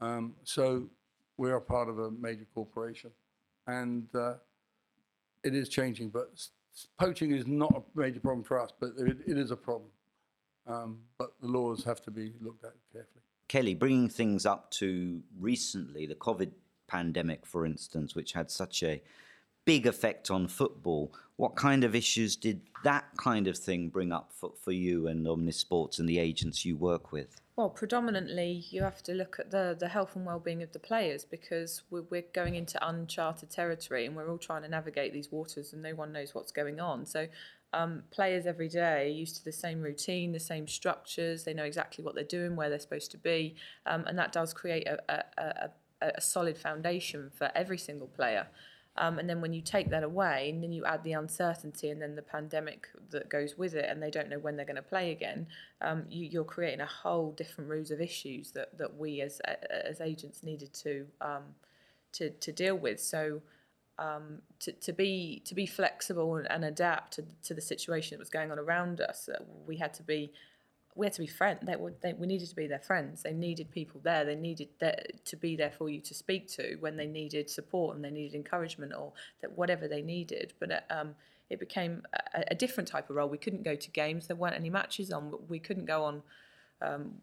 [0.01, 0.89] Um, so
[1.37, 3.11] we're part of a major corporation.
[3.67, 4.33] And uh,
[5.43, 6.47] it is changing, but
[6.99, 9.89] poaching is not a major problem for us, but it, it is a problem.
[10.67, 13.21] Um, but the laws have to be looked at carefully.
[13.47, 16.51] Kelly, bringing things up to recently, the COVID
[16.87, 19.01] pandemic, for instance, which had such a
[19.65, 24.31] big effect on football, what kind of issues did that kind of thing bring up
[24.33, 27.40] for, for you and Omnisports and the agents you work with?
[27.57, 31.25] Well, predominantly, you have to look at the, the health and well-being of the players
[31.25, 35.73] because we're, we're going into uncharted territory and we're all trying to navigate these waters
[35.73, 37.05] and no one knows what's going on.
[37.05, 37.27] So,
[37.73, 41.43] um, players every day are used to the same routine, the same structures.
[41.43, 44.53] They know exactly what they're doing, where they're supposed to be, um, and that does
[44.53, 45.69] create a, a, a,
[46.01, 48.47] a- solid foundation for every single player.
[48.97, 52.01] Um, and then when you take that away, and then you add the uncertainty, and
[52.01, 54.81] then the pandemic that goes with it, and they don't know when they're going to
[54.81, 55.47] play again,
[55.79, 59.39] um, you, you're creating a whole different rows of issues that, that we as
[59.87, 61.43] as agents needed to um,
[62.13, 62.99] to to deal with.
[62.99, 63.41] So
[63.97, 68.29] um, to, to be to be flexible and adapt to, to the situation that was
[68.29, 70.33] going on around us, uh, we had to be
[70.95, 71.59] we had to be friends.
[71.63, 73.23] They, they, we needed to be their friends.
[73.23, 74.25] They needed people there.
[74.25, 74.69] They needed
[75.23, 78.35] to be there for you to speak to when they needed support and they needed
[78.35, 80.53] encouragement or that whatever they needed.
[80.59, 81.15] But uh, um,
[81.49, 83.29] it became a, a different type of role.
[83.29, 84.27] We couldn't go to games.
[84.27, 85.33] There weren't any matches on.
[85.47, 86.23] We couldn't go on.
[86.81, 87.15] Um,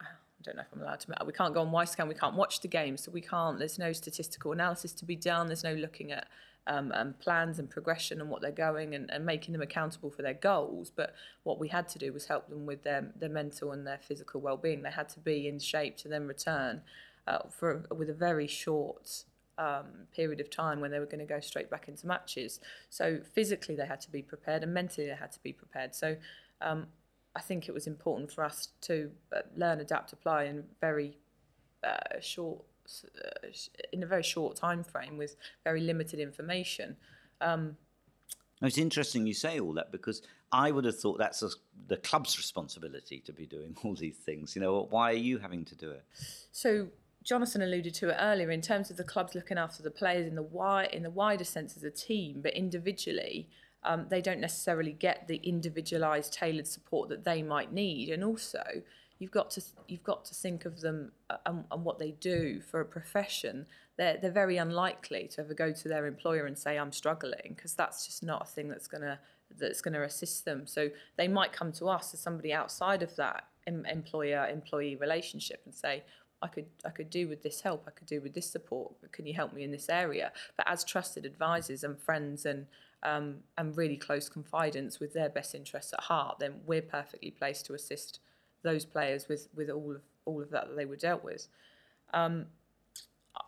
[0.00, 1.14] I don't know if I'm allowed to.
[1.26, 2.08] We can't go on Wyscout.
[2.08, 3.58] We can't watch the games, so we can't.
[3.58, 5.46] There's no statistical analysis to be done.
[5.48, 6.28] There's no looking at
[6.68, 10.22] um, um, plans and progression and what they're going and, and making them accountable for
[10.22, 10.92] their goals.
[10.94, 13.98] But what we had to do was help them with their their mental and their
[13.98, 14.82] physical well-being.
[14.82, 16.82] They had to be in shape to then return
[17.26, 19.24] uh, for with a very short
[19.58, 22.60] um, period of time when they were going to go straight back into matches.
[22.90, 25.94] So physically they had to be prepared and mentally they had to be prepared.
[25.94, 26.16] So
[26.60, 26.86] um,
[27.34, 31.18] I think it was important for us to uh, learn, adapt, apply in very
[31.84, 32.62] uh, short,
[33.92, 36.96] in a very short time frame with very limited information.
[37.40, 37.76] Um,
[38.62, 41.50] It's interesting you say all that because I would have thought that's a,
[41.86, 44.56] the club's responsibility to be doing all these things.
[44.56, 46.04] You know, why are you having to do it?
[46.52, 46.88] So
[47.22, 50.34] Jonathan alluded to it earlier in terms of the clubs looking after the players in
[50.34, 53.48] the wi- in the wider sense as a team, but individually.
[53.84, 58.64] Um, they don't necessarily get the individualized, tailored support that they might need, and also
[59.18, 62.60] you've got to you've got to think of them uh, and, and what they do
[62.60, 63.66] for a profession.
[63.96, 67.74] They're they're very unlikely to ever go to their employer and say I'm struggling because
[67.74, 69.18] that's just not a thing that's gonna
[69.58, 70.66] that's gonna assist them.
[70.66, 75.62] So they might come to us as somebody outside of that em- employer employee relationship
[75.64, 76.04] and say
[76.40, 78.92] I could I could do with this help, I could do with this support.
[79.12, 80.32] Can you help me in this area?
[80.56, 82.66] But as trusted advisors and friends and
[83.02, 87.66] um, and really close confidants with their best interests at heart, then we're perfectly placed
[87.66, 88.20] to assist
[88.62, 91.48] those players with with all of all of that that they were dealt with.
[92.12, 92.46] Um,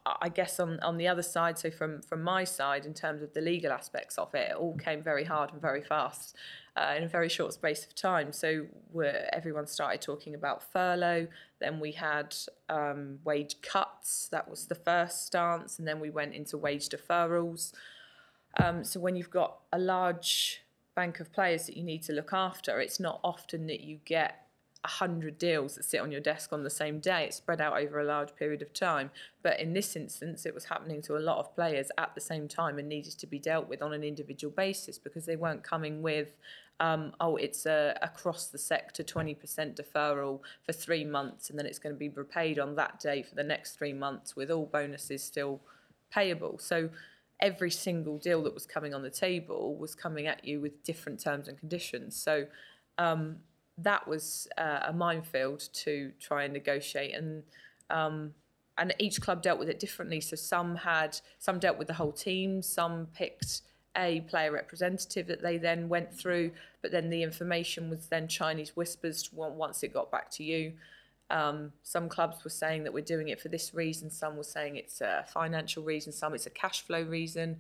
[0.07, 3.35] I- guess on, on the other side, so from, from my side, in terms of
[3.35, 6.37] the legal aspects of it, it all came very hard and very fast
[6.77, 8.33] uh, in a very short space of time.
[8.33, 8.67] So
[9.33, 11.27] everyone started talking about furlough,
[11.59, 12.35] then we had
[12.69, 14.29] um, wage cuts.
[14.31, 17.73] That was the first stance, and then we went into wage deferrals.
[18.63, 20.63] Um, so when you've got a large
[20.95, 24.47] bank of players that you need to look after, it's not often that you get
[24.85, 27.25] a hundred deals that sit on your desk on the same day.
[27.25, 29.11] It's spread out over a large period of time.
[29.43, 32.49] But in this instance, it was happening to a lot of players at the same
[32.49, 36.01] time and needed to be dealt with on an individual basis because they weren't coming
[36.01, 36.29] with,
[36.81, 39.37] um, oh, it's a across the sector 20%
[39.77, 43.35] deferral for three months and then it's going to be repaid on that day for
[43.35, 45.61] the next three months with all bonuses still
[46.11, 46.59] payable.
[46.59, 46.89] So
[47.39, 51.21] every single deal that was coming on the table was coming at you with different
[51.21, 52.17] terms and conditions.
[52.17, 52.47] So
[52.97, 53.37] um,
[53.83, 57.43] that was uh, a minefield to try and negotiate, and
[57.89, 58.35] um,
[58.79, 60.21] and each club dealt with it differently.
[60.21, 63.63] So some had some dealt with the whole team, some picked
[63.97, 68.77] a player representative that they then went through, but then the information was then Chinese
[68.77, 70.73] whispers once it got back to you.
[71.29, 74.11] Um, some clubs were saying that we're doing it for this reason.
[74.11, 76.13] Some were saying it's a financial reason.
[76.13, 77.59] Some it's a cash flow reason.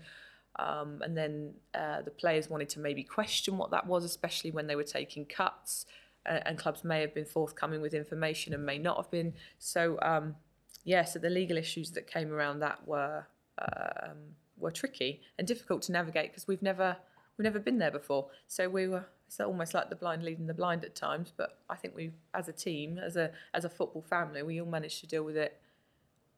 [0.56, 4.66] Um, and then uh, the players wanted to maybe question what that was, especially when
[4.66, 5.86] they were taking cuts.
[6.28, 9.32] Uh, and clubs may have been forthcoming with information and may not have been.
[9.58, 10.36] So um,
[10.84, 13.26] yeah, so the legal issues that came around that were
[13.60, 14.18] um,
[14.58, 16.96] were tricky and difficult to navigate because we've never
[17.36, 18.28] we've never been there before.
[18.46, 21.32] So we were it's almost like the blind leading the blind at times.
[21.36, 24.66] But I think we, as a team, as a as a football family, we all
[24.66, 25.60] managed to deal with it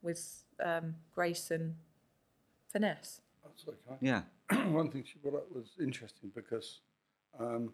[0.02, 1.76] with um, grace and
[2.70, 3.22] finesse.
[3.42, 3.96] That's okay.
[4.00, 4.22] Yeah.
[4.68, 6.80] One thing she brought up was interesting because
[7.40, 7.72] um,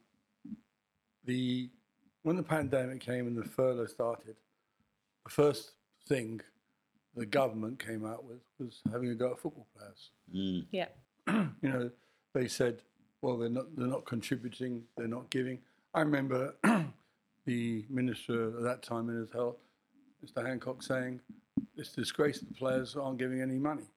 [1.24, 1.68] the
[2.28, 4.36] when the pandemic came and the furlough started,
[5.24, 5.72] the first
[6.06, 6.42] thing
[7.16, 10.10] the government came out with was having a go at football players.
[10.70, 10.88] Yeah.
[11.26, 11.90] you know,
[12.34, 12.82] they said,
[13.22, 15.58] well, they're not they're not contributing, they're not giving.
[15.94, 16.54] I remember
[17.46, 19.56] the minister at that time in his health,
[20.22, 20.46] Mr.
[20.46, 21.20] Hancock, saying,
[21.78, 23.88] "It's disgrace the players aren't giving any money,"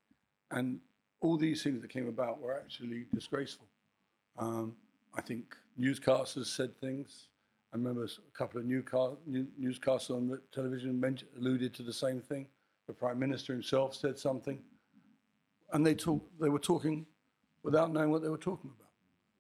[0.52, 0.80] and
[1.20, 3.68] all these things that came about were actually disgraceful.
[4.38, 4.78] Um,
[5.14, 7.28] I think newscasters said things.
[7.74, 11.94] I remember a couple of newsca- new- newscasters on the television mentioned, alluded to the
[11.94, 12.48] same thing.
[12.88, 14.62] The prime minister himself said something
[15.72, 16.24] and they talk.
[16.40, 17.06] They were talking
[17.64, 18.72] without knowing what they were talking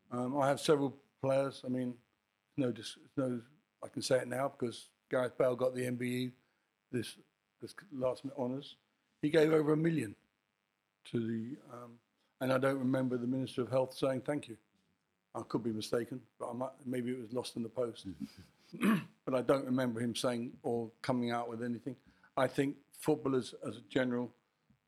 [0.10, 0.20] about.
[0.20, 1.62] Um, I have several players.
[1.66, 1.94] I mean,
[2.58, 2.74] no,
[3.18, 3.42] no.
[3.84, 6.32] I can say it now because Gareth Bale got the MBE
[6.92, 7.16] this
[7.62, 8.76] this last minute honours.
[9.22, 10.16] He gave over a million
[11.12, 11.92] to the, um,
[12.40, 14.58] and I don't remember the Minister of Health saying thank you.
[15.34, 18.06] I could be mistaken, but I might, maybe it was lost in the post.
[19.26, 21.96] but I don't remember him saying or coming out with anything.
[22.36, 24.32] I think footballers, as a general,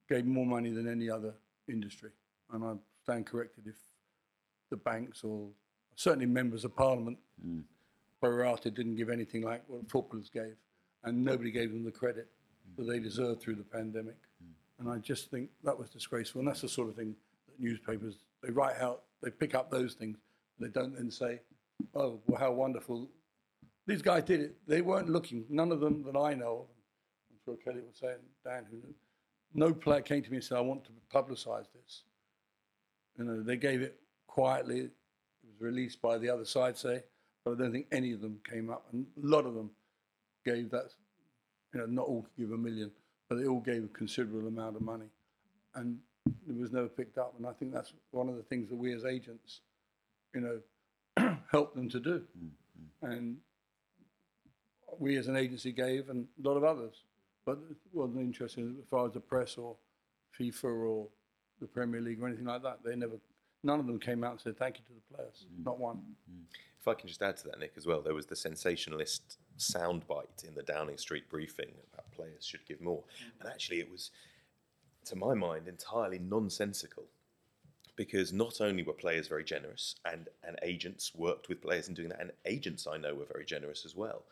[0.10, 1.34] gave more money than any other
[1.68, 2.12] industry.
[2.52, 3.76] And I stand corrected if
[4.70, 5.48] the banks or
[5.96, 7.60] certainly members of parliament, hmm.
[8.22, 10.56] Barata didn't give anything like what footballers gave.
[11.04, 12.28] And nobody gave them the credit
[12.66, 12.82] hmm.
[12.84, 14.16] that they deserved through the pandemic.
[14.42, 14.52] Hmm.
[14.80, 16.40] And I just think that was disgraceful.
[16.40, 17.16] And that's the sort of thing
[17.48, 20.18] that newspapers, they write out, they pick up those things.
[20.60, 21.42] They don't then say,
[21.96, 23.10] oh, well, how wonderful.
[23.86, 24.56] These guys did it.
[24.68, 26.68] They weren't looking, none of them that I know.
[27.32, 28.94] I'm sure Kelly would say, and Dan, who knew,
[29.54, 32.04] no player came to me and said, I want to publicise this.
[33.18, 34.80] You know, they gave it quietly.
[34.80, 34.92] It
[35.46, 37.04] was released by the other side, say,
[37.44, 38.86] but I don't think any of them came up.
[38.92, 39.70] And a lot of them
[40.46, 40.94] gave that,
[41.74, 42.92] you know, not all could give a million,
[43.30, 45.08] but they all gave a considerable amount of money.
[45.76, 46.00] And
[46.48, 47.34] it was never picked up.
[47.38, 49.62] And I think that's one of the things that we as agents,
[50.34, 52.22] you know, help them to do.
[52.38, 53.12] Mm-hmm.
[53.12, 53.38] And
[55.00, 57.04] we as an agency gave, and a lot of others.
[57.46, 59.76] But it wasn't interesting as far as the press or
[60.40, 61.08] FIFA or
[61.60, 62.80] the Premier League or anything like that.
[62.86, 63.16] They never,
[63.64, 65.46] none of them came out and said thank you to the players.
[65.46, 65.64] Mm-hmm.
[65.64, 65.98] Not one.
[65.98, 66.44] Mm-hmm.
[66.80, 70.46] If I can just add to that, Nick, as well, there was the sensationalist soundbite
[70.46, 73.04] in the Downing Street briefing about players should give more.
[73.40, 74.12] And actually, it was,
[75.06, 77.06] to my mind, entirely nonsensical
[77.96, 82.10] because not only were players very generous and, and agents worked with players in doing
[82.10, 84.24] that, and agents I know were very generous as well,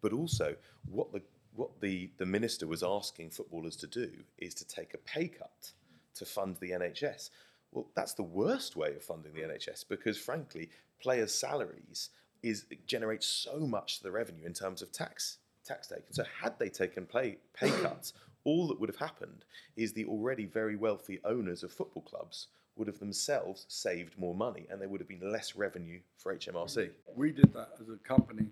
[0.00, 1.22] but also what the
[1.54, 5.72] what the, the minister was asking footballers to do is to take a pay cut
[6.14, 7.30] to fund the NHS.
[7.72, 10.70] Well, that's the worst way of funding the NHS because, frankly,
[11.02, 12.10] players' salaries
[12.42, 16.12] is generate so much of the revenue in terms of tax tax taken.
[16.12, 18.12] So, had they taken pay pay cuts,
[18.44, 19.44] all that would have happened
[19.76, 24.66] is the already very wealthy owners of football clubs would have themselves saved more money,
[24.70, 26.90] and there would have been less revenue for HMRC.
[27.14, 28.46] We did that as a company.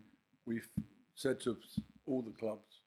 [0.46, 0.60] We
[1.14, 1.56] said to
[2.06, 2.80] all the clubs,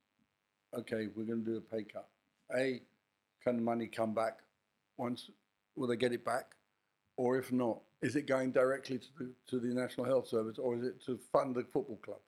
[0.78, 2.08] okay, we're going to do a pay cut.
[2.56, 2.82] A,
[3.44, 4.39] can the money come back
[4.98, 5.30] once?
[5.76, 6.52] Will they get it back?
[7.17, 10.76] Or if not, is it going directly to the, to the National Health Service or
[10.76, 12.20] is it to fund the football club?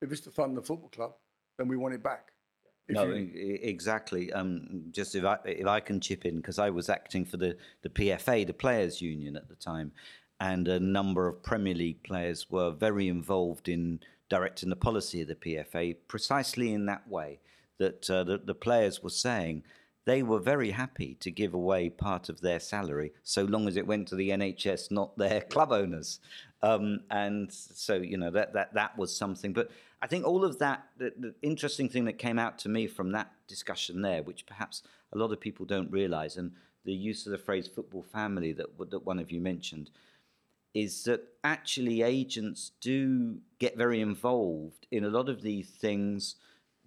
[0.00, 1.14] If it's to fund the football club,
[1.58, 2.29] then we want it back.
[2.92, 4.32] No, you- exactly.
[4.32, 7.56] Um, just if I if I can chip in because I was acting for the
[7.82, 9.92] the PFA, the players' union at the time,
[10.40, 15.28] and a number of Premier League players were very involved in directing the policy of
[15.28, 17.40] the PFA precisely in that way
[17.78, 19.64] that uh, the, the players were saying
[20.06, 23.86] they were very happy to give away part of their salary so long as it
[23.86, 26.20] went to the NHS, not their club owners.
[26.62, 29.52] Um, and so, you know, that, that, that was something.
[29.52, 29.70] But
[30.02, 33.12] I think all of that, the, the interesting thing that came out to me from
[33.12, 34.82] that discussion there, which perhaps
[35.12, 36.52] a lot of people don't realize, and
[36.84, 39.90] the use of the phrase football family that, that one of you mentioned,
[40.72, 46.36] is that actually agents do get very involved in a lot of these things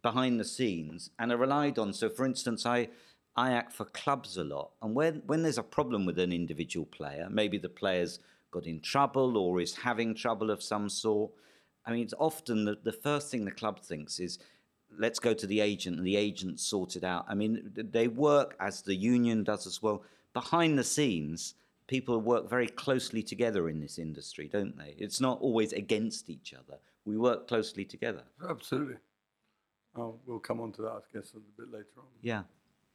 [0.01, 1.93] behind the scenes and are relied on.
[1.93, 2.89] So, for instance, I
[3.35, 6.85] I act for clubs a lot, and when when there's a problem with an individual
[6.85, 8.19] player, maybe the player's
[8.51, 11.31] got in trouble or is having trouble of some sort.
[11.85, 14.39] I mean, it's often the, the first thing the club thinks is,
[14.97, 17.25] let's go to the agent and the agent sort it out.
[17.27, 20.03] I mean, they work as the union does as well.
[20.33, 21.55] Behind the scenes,
[21.87, 24.95] people work very closely together in this industry, don't they?
[24.97, 26.77] It's not always against each other.
[27.05, 28.23] We work closely together.
[28.47, 28.95] Absolutely.
[29.95, 32.05] Oh, we'll come on to that, I guess, a bit later on.
[32.21, 32.43] Yeah.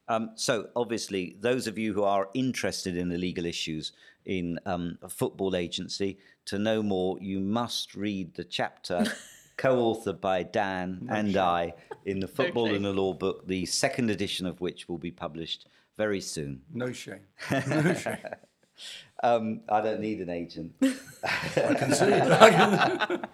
[0.09, 3.93] Um, so, obviously, those of you who are interested in the legal issues
[4.25, 9.05] in um, a football agency, to know more, you must read the chapter
[9.59, 14.47] co-authored by Dan and I in the Football and the Law book, the second edition
[14.47, 16.63] of which will be published very soon.
[16.73, 17.21] No shame.
[17.51, 18.19] No shame.
[19.25, 20.73] Um, I don't need an agent.
[20.83, 22.13] I can see.
[22.15, 23.27] I can-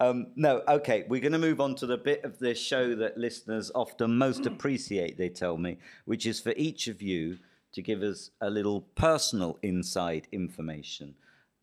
[0.00, 3.16] Um, no, okay, we're going to move on to the bit of this show that
[3.16, 7.38] listeners often most appreciate, they tell me, which is for each of you
[7.72, 11.14] to give us a little personal inside information.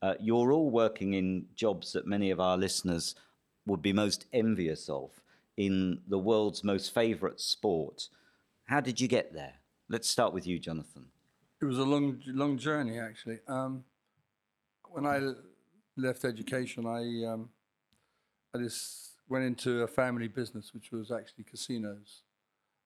[0.02, 3.16] Uh, you're all working in jobs that many of our listeners
[3.66, 5.22] would be most envious of
[5.58, 8.08] in the world's most favourite sport.
[8.66, 9.56] How did you get there?
[9.90, 11.06] Let's start with you, Jonathan.
[11.62, 13.40] It was a long, long journey actually.
[13.48, 13.84] Um,
[14.90, 15.20] when I
[15.96, 17.50] left education, I um,
[18.54, 22.24] I just went into a family business, which was actually casinos.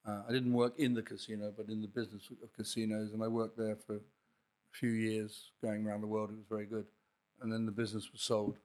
[0.08, 3.28] Uh, I didn't work in the casino, but in the business of casinos, and I
[3.28, 4.00] worked there for a
[4.72, 6.30] few years, going around the world.
[6.30, 6.86] It was very good,
[7.42, 8.58] and then the business was sold,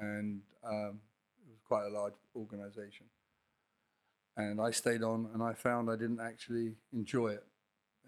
[0.00, 1.00] and um,
[1.44, 3.04] it was quite a large organisation.
[4.38, 7.44] And I stayed on, and I found I didn't actually enjoy it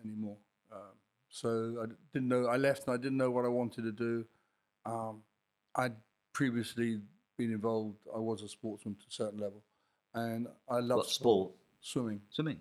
[0.03, 0.37] anymore.
[0.73, 0.97] Um,
[1.29, 2.47] so I didn't know.
[2.47, 4.25] I left, and I didn't know what I wanted to do.
[4.87, 5.23] Um,
[5.77, 5.97] I'd
[6.33, 7.01] previously
[7.39, 7.97] been involved.
[8.15, 9.63] I was a sportsman to a certain level,
[10.15, 11.53] and I loved What sport?
[11.81, 12.59] swimming, Swimming.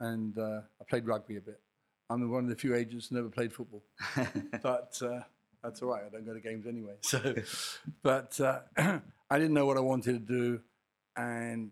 [0.00, 1.60] and uh, I played rugby a bit.
[2.10, 3.82] I'm one of the few agents who never played football,
[4.62, 5.20] but uh,
[5.62, 6.02] that's all right.
[6.06, 6.94] I don't go to games anyway.
[7.02, 7.34] So,
[8.02, 8.60] but uh,
[9.30, 10.60] I didn't know what I wanted to do,
[11.16, 11.70] and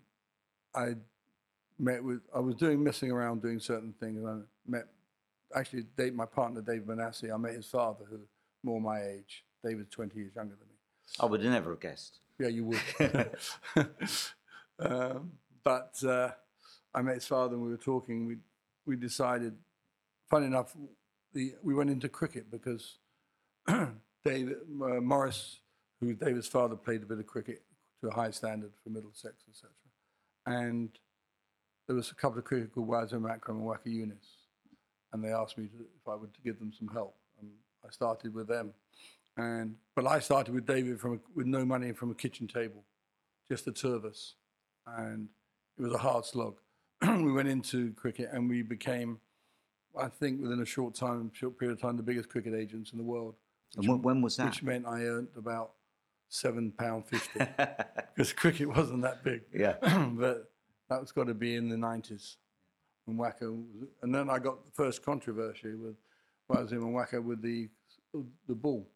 [0.75, 0.95] I
[1.79, 2.21] met with.
[2.35, 4.19] I was doing messing around, doing certain things.
[4.25, 4.87] And I met
[5.55, 7.31] actually Dave, my partner Dave Manasseh.
[7.33, 8.19] I met his father, who
[8.63, 9.45] more my age.
[9.65, 10.75] David's 20 years younger than me.
[11.21, 12.19] I would have never have guessed.
[12.39, 13.31] Yeah, you would.
[14.79, 15.33] um,
[15.63, 16.31] but uh,
[16.95, 18.27] I met his father and we were talking.
[18.27, 18.37] We
[18.87, 19.55] we decided.
[20.31, 20.75] Funny enough,
[21.33, 22.99] the, we went into cricket because
[24.25, 25.61] David uh, Morris,
[26.01, 27.63] who David's father, played a bit of cricket
[28.01, 29.71] to a high standard for Middlesex, etc.
[30.47, 30.91] And
[31.87, 34.47] there was a couple of cricket called Wasim Akram and Waqar Younis,
[35.13, 37.51] and they asked me to, if I would give them some help, and
[37.87, 38.73] I started with them.
[39.37, 42.85] And but I started with David from a, with no money from a kitchen table,
[43.49, 44.35] just the two of us,
[44.87, 45.29] and
[45.79, 46.59] it was a hard slog.
[47.03, 49.19] we went into cricket and we became,
[49.99, 52.99] I think, within a short time, short period of time, the biggest cricket agents in
[52.99, 53.35] the world.
[53.77, 54.47] And when, was that?
[54.47, 55.73] Which meant I earned about
[56.29, 57.41] seven pound fifty
[58.15, 59.43] because cricket wasn't that big.
[59.53, 59.75] Yeah.
[60.13, 60.51] but
[60.89, 62.37] that was got to be in the nineties
[63.05, 65.97] when Waqar was, and then I got the first controversy with
[66.51, 67.69] Wasim and Waqar with the
[68.47, 68.87] the ball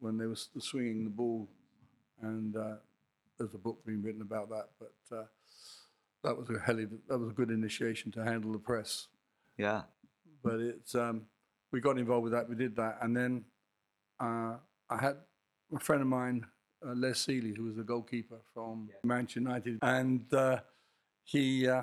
[0.00, 1.48] when they were swinging the ball,
[2.22, 2.76] and uh,
[3.38, 4.68] there's a book being written about that.
[4.78, 5.24] But uh,
[6.22, 9.08] that was a helly, that was a good initiation to handle the press
[9.56, 9.82] yeah.
[10.42, 11.22] but it's um,
[11.72, 12.48] we got involved with that.
[12.48, 13.44] We did that, and then
[14.20, 14.54] uh,
[14.90, 15.16] I had
[15.74, 16.46] a friend of mine,
[16.84, 20.60] uh, Les Sealey, who was the goalkeeper from Manchester United, and uh,
[21.24, 21.82] he uh,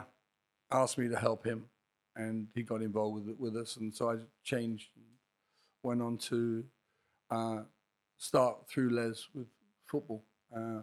[0.71, 1.65] asked me to help him,
[2.15, 4.89] and he got involved with with us, and so I changed,
[5.83, 6.63] went on to
[7.29, 7.59] uh,
[8.21, 9.47] start through Les with
[9.87, 10.23] football.
[10.55, 10.81] Uh,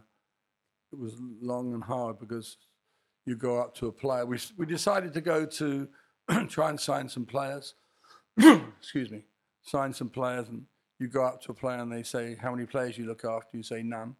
[0.93, 2.57] it was long and hard because
[3.25, 4.27] you go up to a player.
[4.27, 5.89] We, we decided to go to
[6.49, 7.75] try and sign some players.
[8.39, 9.23] Excuse me,
[9.63, 10.65] sign some players, and
[10.99, 13.57] you go up to a player and they say, "How many players you look after?"
[13.57, 14.17] You say none,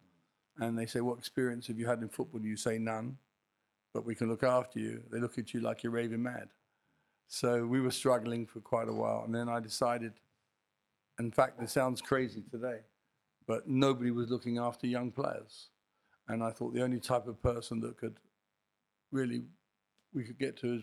[0.59, 3.17] and they say, "What experience have you had in football?" You say none,
[3.93, 5.03] but we can look after you.
[5.11, 6.49] They look at you like you're raving mad.
[7.27, 10.13] So we were struggling for quite a while, and then I decided.
[11.19, 12.79] In fact, it sounds crazy today,
[13.49, 15.69] but nobody was looking after young players,
[16.27, 18.17] and I thought the only type of person that could
[19.11, 19.41] really
[20.13, 20.81] we could get to is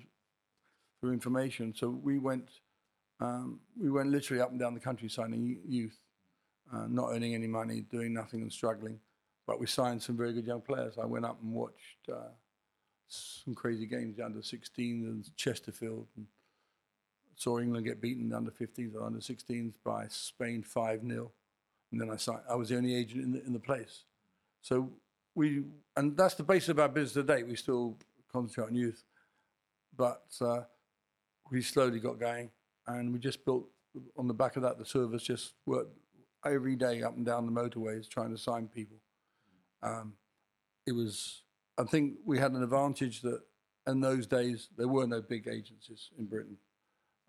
[1.00, 1.72] through information.
[1.76, 2.48] So we went,
[3.20, 5.96] um, we went literally up and down the country signing youth,
[6.74, 8.98] uh, not earning any money, doing nothing and struggling.
[9.46, 10.98] But we signed some very good young players.
[11.00, 12.32] I went up and watched uh,
[13.06, 16.26] some crazy games, under 16s and Chesterfield, and
[17.36, 21.30] saw England get beaten under 15s or under 16s by Spain 5 0.
[21.92, 24.04] And then I signed, I was the only agent in the, in the place.
[24.62, 24.90] So
[25.34, 25.64] we,
[25.96, 27.42] and that's the basis of our business today.
[27.42, 27.96] We still
[28.32, 29.04] concentrate on youth,
[29.96, 30.62] but uh,
[31.50, 32.50] we slowly got going,
[32.86, 33.66] and we just built
[34.16, 34.78] on the back of that.
[34.78, 35.96] The us just worked
[36.44, 38.96] every day up and down the motorways trying to sign people.
[39.82, 40.14] Um,
[40.86, 41.42] it was,
[41.78, 43.40] I think, we had an advantage that
[43.86, 46.56] in those days there were no big agencies in Britain.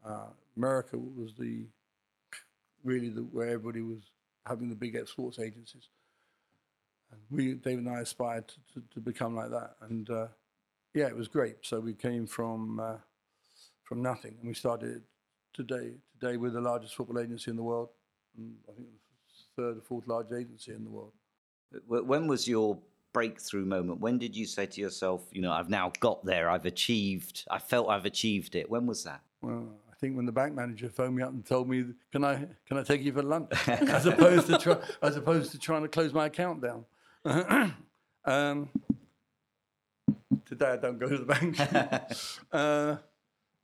[0.06, 1.66] Uh, America was the
[2.84, 4.12] really the, where everybody was
[4.48, 5.90] having the big sports agencies.
[7.12, 10.28] And we, David and I, aspired to, to, to become like that, and uh,
[10.94, 11.58] yeah, it was great.
[11.62, 12.98] So we came from uh,
[13.84, 15.04] from nothing, and we started
[15.54, 15.94] today.
[16.20, 17.90] Today, we're the largest football agency in the world,
[18.36, 18.88] and I think
[19.56, 21.14] the third or fourth largest agency in the world.
[21.88, 22.80] When was your
[23.14, 24.00] breakthrough moment?
[24.00, 27.60] When did you say to yourself, you know, I've now got there, I've achieved, I
[27.60, 28.70] felt I've achieved it?
[28.70, 29.22] When was that?
[29.42, 29.68] Well,
[30.00, 32.84] think when the bank manager phoned me up and told me, "Can I can I
[32.84, 36.28] take you for lunch?" as opposed to try, as opposed to trying to close my
[36.28, 36.86] account down.
[38.26, 38.70] um,
[40.46, 41.60] today I don't go to the bank.
[42.52, 42.98] uh,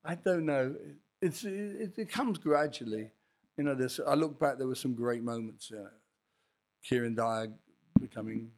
[0.03, 0.75] I don't know.
[1.21, 3.11] It's it, it comes gradually.
[3.57, 3.99] You know, this.
[4.05, 4.57] I look back.
[4.57, 5.69] There were some great moments.
[5.69, 5.89] You know,
[6.83, 7.47] Kieran Dyer
[7.99, 8.51] becoming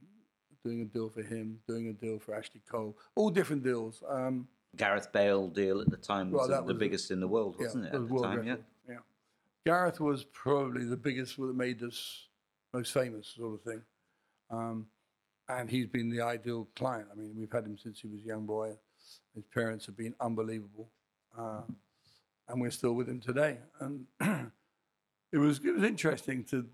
[0.64, 4.02] doing a deal for him, doing a deal for Ashley Cole, all different deals.
[4.10, 4.48] Um,
[4.78, 7.86] Gareth Bale deal at the time was Well, the was- biggest in the world, wasn't
[7.86, 7.94] it?
[7.94, 8.56] was At the time, yeah.
[8.90, 8.98] yeah.
[9.66, 12.28] Gareth was probably the biggest that made us
[12.74, 13.82] most famous, sort of thing.
[14.50, 14.88] Um,
[15.48, 17.08] and he's been the ideal client.
[17.12, 18.74] I mean, we've had him since he was a young boy.
[19.36, 20.90] His parents have been unbelievable,
[21.38, 21.62] uh,
[22.48, 23.60] and we're still with him today.
[23.80, 24.06] And
[25.32, 26.66] it was it was interesting to.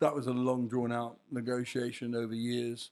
[0.00, 2.90] That was a long drawn out negotiation over years.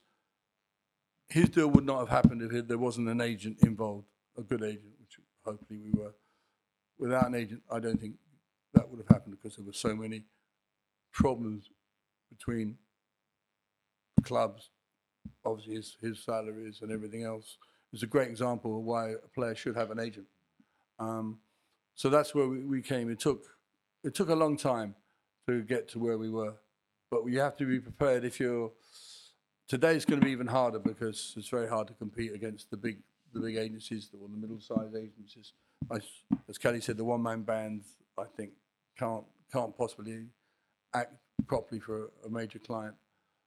[1.27, 4.93] His deal would not have happened if there wasn't an agent involved, a good agent,
[4.99, 6.13] which hopefully we were
[6.97, 8.15] without an agent, I don't think
[8.73, 10.23] that would have happened because there were so many
[11.11, 11.69] problems
[12.29, 12.77] between
[14.23, 14.69] clubs,
[15.45, 17.57] obviously his, his salaries and everything else.
[17.91, 20.25] It's a great example of why a player should have an agent.
[20.99, 21.39] Um,
[21.95, 23.11] so that's where we, we came.
[23.11, 23.43] It took
[24.03, 24.95] it took a long time
[25.47, 26.55] to get to where we were,
[27.09, 28.25] but you have to be prepared.
[28.25, 28.71] If you're
[29.67, 32.77] today, it's going to be even harder because it's very hard to compete against the
[32.77, 32.97] big
[33.33, 35.53] the big agencies or the middle-sized agencies.
[35.91, 35.99] I,
[36.47, 37.85] as Kelly said, the one-man bands,
[38.17, 38.51] I think
[38.97, 40.25] can't can't possibly
[40.93, 41.13] act
[41.47, 42.95] properly for a major client.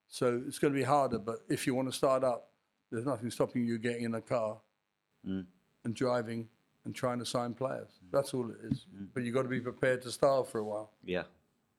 [0.08, 1.18] So it's going to be harder.
[1.18, 2.50] But if you want to start up,
[2.90, 4.58] there's nothing stopping you getting in a car
[5.26, 5.44] mm.
[5.84, 6.48] and driving
[6.84, 7.88] and trying to sign players.
[7.88, 8.12] Mm.
[8.12, 8.86] That's all it is.
[8.94, 9.08] Mm.
[9.12, 10.92] But you've got to be prepared to starve for a while.
[11.04, 11.24] Yeah,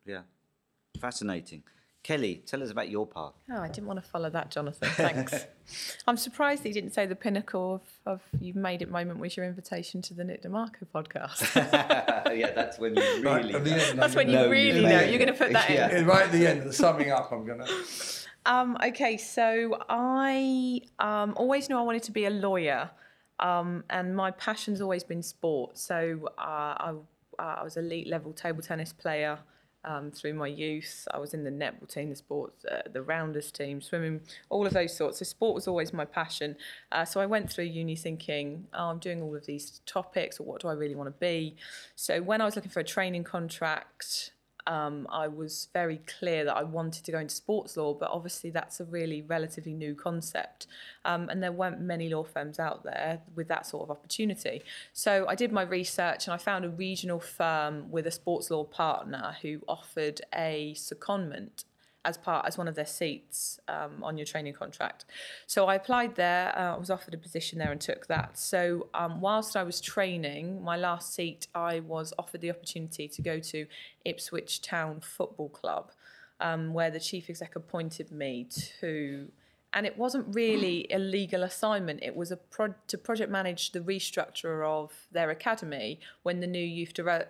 [0.05, 0.21] yeah.
[0.99, 1.63] Fascinating.
[2.07, 3.33] Kelly, tell us about your path.
[3.51, 4.87] Oh, I didn't want to follow that, Jonathan.
[4.91, 5.45] Thanks.
[6.07, 9.35] I'm surprised that you didn't say the pinnacle of, of you've made it moment was
[9.35, 11.53] your invitation to the Nick De Marco podcast.
[12.33, 13.53] yeah, that's when you really.
[13.55, 15.01] At the end, That's when you gonna- really know.
[15.01, 15.97] You're going to put that Yeah.
[15.97, 16.05] in.
[16.05, 17.83] Right at the end, the summing up, I'm going to.
[18.45, 22.89] Um, okay, so I um, always knew I wanted to be a lawyer,
[23.41, 25.77] um, and my passion's always been sport.
[25.77, 26.93] So uh, I,
[27.37, 29.39] uh, I was elite level table tennis player
[29.87, 31.07] um, through my youth.
[31.11, 34.73] I was in the netball team, the sports, uh, the rounders team, swimming, all of
[34.73, 35.19] those sorts.
[35.19, 36.57] So sport was always my passion.
[36.91, 40.43] Uh, so I went through uni thinking, oh, I'm doing all of these topics, or
[40.43, 41.55] what do I really want to be?
[41.95, 44.31] So when I was looking for a training contract,
[44.67, 48.49] um, I was very clear that I wanted to go into sports law, but obviously
[48.49, 50.67] that's a really relatively new concept.
[51.05, 54.61] Um, and there weren't many law firms out there with that sort of opportunity.
[54.91, 58.65] So I did my research and I found a regional firm with a sports law
[58.65, 61.63] partner who offered a secondment
[62.07, 65.05] as part as one of their seats um, on your training contract.
[65.45, 66.57] So I applied there.
[66.57, 68.39] Uh, I was offered a position there and took that.
[68.39, 73.21] So um, whilst I was training, my last seat, I was offered the opportunity to
[73.21, 73.67] go to
[74.05, 75.91] Ipswich Town Football Club,
[76.39, 78.47] um, where the chief exec appointed me
[78.79, 79.27] to.
[79.73, 82.01] And it wasn't really a legal assignment.
[82.01, 86.67] It was a pro- to project manage the restructure of their academy when the new
[86.77, 87.27] youth de-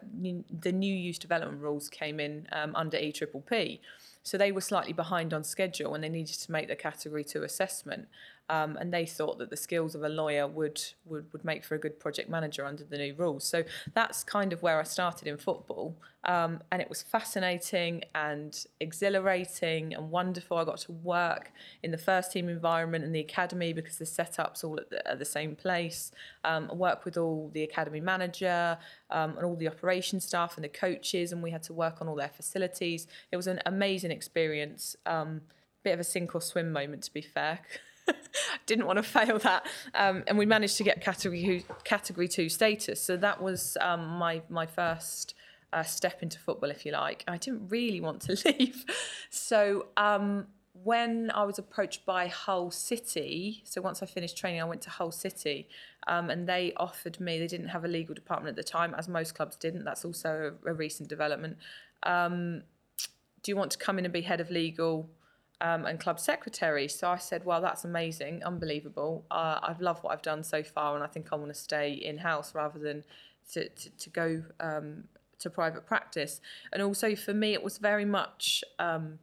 [0.61, 3.79] the new youth development rules came in um, under EPPP.
[4.27, 7.43] So they were slightly behind on schedule and they needed to make the category two
[7.43, 8.09] assessment.
[8.49, 11.75] Um, and they thought that the skills of a lawyer would, would would make for
[11.75, 13.43] a good project manager under the new rules.
[13.43, 18.65] So that's kind of where I started in football, um, and it was fascinating and
[18.79, 20.57] exhilarating and wonderful.
[20.57, 21.51] I got to work
[21.83, 25.19] in the first team environment and the academy because the setups all at the, at
[25.19, 26.11] the same place.
[26.43, 28.77] Um, I with all the academy manager
[29.09, 32.07] um, and all the operation staff and the coaches, and we had to work on
[32.07, 33.07] all their facilities.
[33.31, 34.95] It was an amazing experience.
[35.05, 35.41] Um,
[35.83, 37.59] bit of a sink or swim moment, to be fair.
[38.65, 43.01] Didn't want to fail that, um, and we managed to get category category two status.
[43.01, 45.33] So that was um, my my first
[45.73, 47.23] uh, step into football, if you like.
[47.27, 48.85] I didn't really want to leave,
[49.29, 50.47] so um,
[50.83, 54.89] when I was approached by Hull City, so once I finished training, I went to
[54.89, 55.67] Hull City,
[56.07, 57.39] um, and they offered me.
[57.39, 59.83] They didn't have a legal department at the time, as most clubs didn't.
[59.83, 61.57] That's also a, a recent development.
[62.03, 62.63] Um,
[63.43, 65.09] do you want to come in and be head of legal?
[65.61, 66.87] Um, and club secretary.
[66.87, 69.25] So I said, well, that's amazing, unbelievable.
[69.31, 71.91] Uh, I've loved what I've done so far, and I think I want to stay
[71.93, 73.03] in house rather than
[73.53, 75.05] to, to, to go um,
[75.39, 76.41] to private practice.
[76.71, 78.63] And also for me, it was very much.
[78.79, 79.19] Um,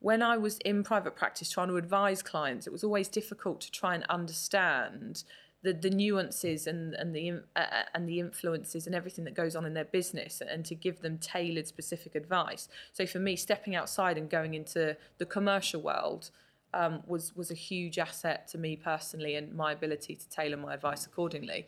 [0.00, 3.70] when I was in private practice trying to advise clients, it was always difficult to
[3.70, 5.24] try and understand
[5.66, 9.64] the, the nuances and and the uh, and the influences and everything that goes on
[9.66, 12.68] in their business and to give them tailored specific advice.
[12.92, 16.30] So for me, stepping outside and going into the commercial world
[16.72, 20.72] um, was was a huge asset to me personally and my ability to tailor my
[20.74, 21.66] advice accordingly.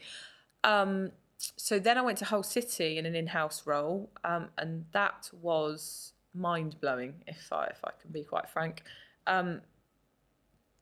[0.62, 5.30] Um, so then I went to Hull City in an in-house role, um, and that
[5.32, 8.82] was mind blowing, if I if I can be quite frank.
[9.26, 9.62] Um,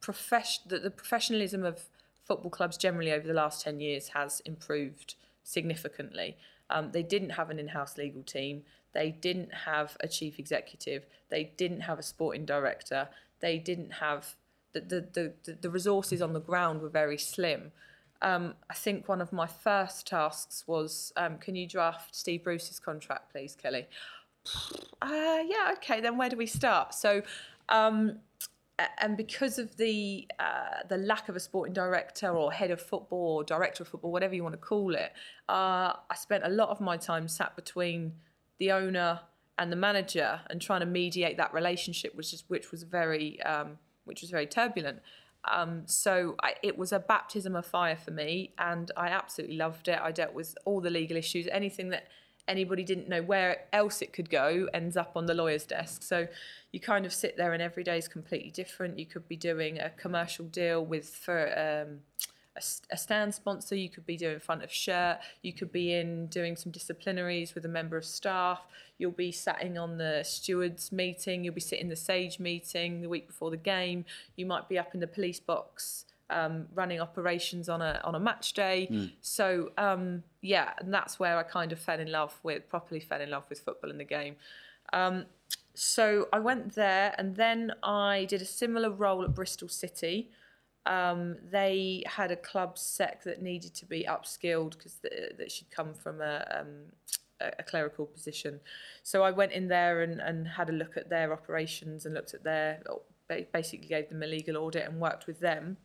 [0.00, 1.76] profess- the, the professionalism of
[2.26, 6.36] football clubs generally over the last ten years has improved significantly.
[6.68, 8.64] Um, they didn't have an in-house legal team.
[8.92, 11.06] They didn't have a chief executive.
[11.28, 13.08] They didn't have a sporting director.
[13.40, 14.34] They didn't have
[14.72, 17.72] the the the, the resources on the ground were very slim.
[18.22, 22.80] Um, I think one of my first tasks was, um, can you draft Steve Bruce's
[22.80, 23.86] contract, please, Kelly?
[25.02, 26.00] Uh, yeah, okay.
[26.00, 26.94] Then where do we start?
[26.94, 27.22] So,
[27.68, 28.18] um,
[28.98, 33.36] and because of the uh, the lack of a sporting director or head of football
[33.36, 35.12] or director of football, whatever you want to call it,
[35.48, 38.12] uh, I spent a lot of my time sat between
[38.58, 39.20] the owner
[39.58, 43.78] and the manager and trying to mediate that relationship, which is which was very um,
[44.04, 45.00] which was very turbulent.
[45.50, 49.88] Um, so I, it was a baptism of fire for me, and I absolutely loved
[49.88, 49.98] it.
[50.02, 52.08] I dealt with all the legal issues, anything that
[52.48, 56.02] anybody didn't know where else it could go ends up on the lawyer's desk.
[56.02, 56.28] So
[56.72, 58.98] you kind of sit there, and every day is completely different.
[58.98, 61.86] You could be doing a commercial deal with for.
[61.86, 62.00] Um,
[62.56, 66.26] a, a, stand sponsor, you could be doing front of shirt, you could be in
[66.28, 68.66] doing some disciplinaries with a member of staff,
[68.96, 73.26] you'll be sitting on the stewards meeting, you'll be sitting the SAGE meeting the week
[73.26, 77.82] before the game, you might be up in the police box um, running operations on
[77.82, 78.88] a on a match day.
[78.90, 79.12] Mm.
[79.20, 83.20] So um, yeah, and that's where I kind of fell in love with properly fell
[83.20, 84.36] in love with football and the game.
[84.92, 85.26] Um,
[85.74, 90.30] so I went there, and then I did a similar role at Bristol City.
[90.86, 95.94] Um, they had a club sec that needed to be upskilled because that she'd come
[95.94, 96.76] from a, um,
[97.40, 98.60] a, clerical position.
[99.02, 102.34] So I went in there and, and had a look at their operations and looked
[102.34, 102.84] at their,
[103.52, 105.76] basically gave them a legal audit and worked with them.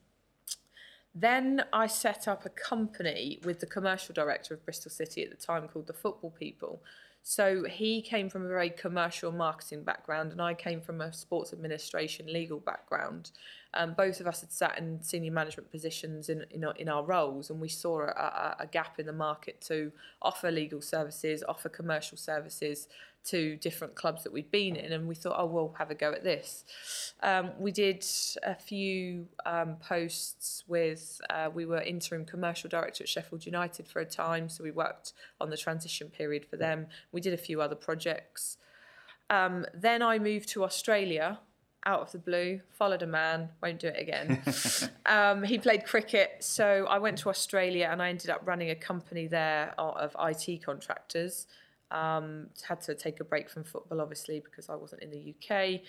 [1.14, 5.45] Then I set up a company with the commercial director of Bristol City at the
[5.45, 6.82] time called the Football People.
[7.24, 11.53] So he came from a very commercial marketing background, and I came from a sports
[11.53, 13.32] administration legal background.
[13.74, 17.03] Um, both of us had sat in senior management positions in in our, in our
[17.03, 19.91] roles, and we saw a, a, gap in the market to
[20.22, 22.88] offer legal services, offer commercial services
[23.24, 26.11] to different clubs that we'd been in, and we thought, oh, we'll have a go
[26.11, 26.65] at this.
[27.22, 28.05] Um, we did
[28.43, 33.99] a few um, posts with, uh, we were interim commercial director at Sheffield United for
[33.99, 36.88] a time, so we worked on the transition period for them.
[37.11, 38.57] We did a few other projects.
[39.30, 41.39] Um, then I moved to Australia
[41.86, 44.41] out of the blue, followed a man, won't do it again.
[45.05, 48.75] um, he played cricket, so I went to Australia and I ended up running a
[48.75, 51.47] company there of IT contractors.
[51.89, 55.82] Um, had to take a break from football, obviously, because I wasn't in the UK.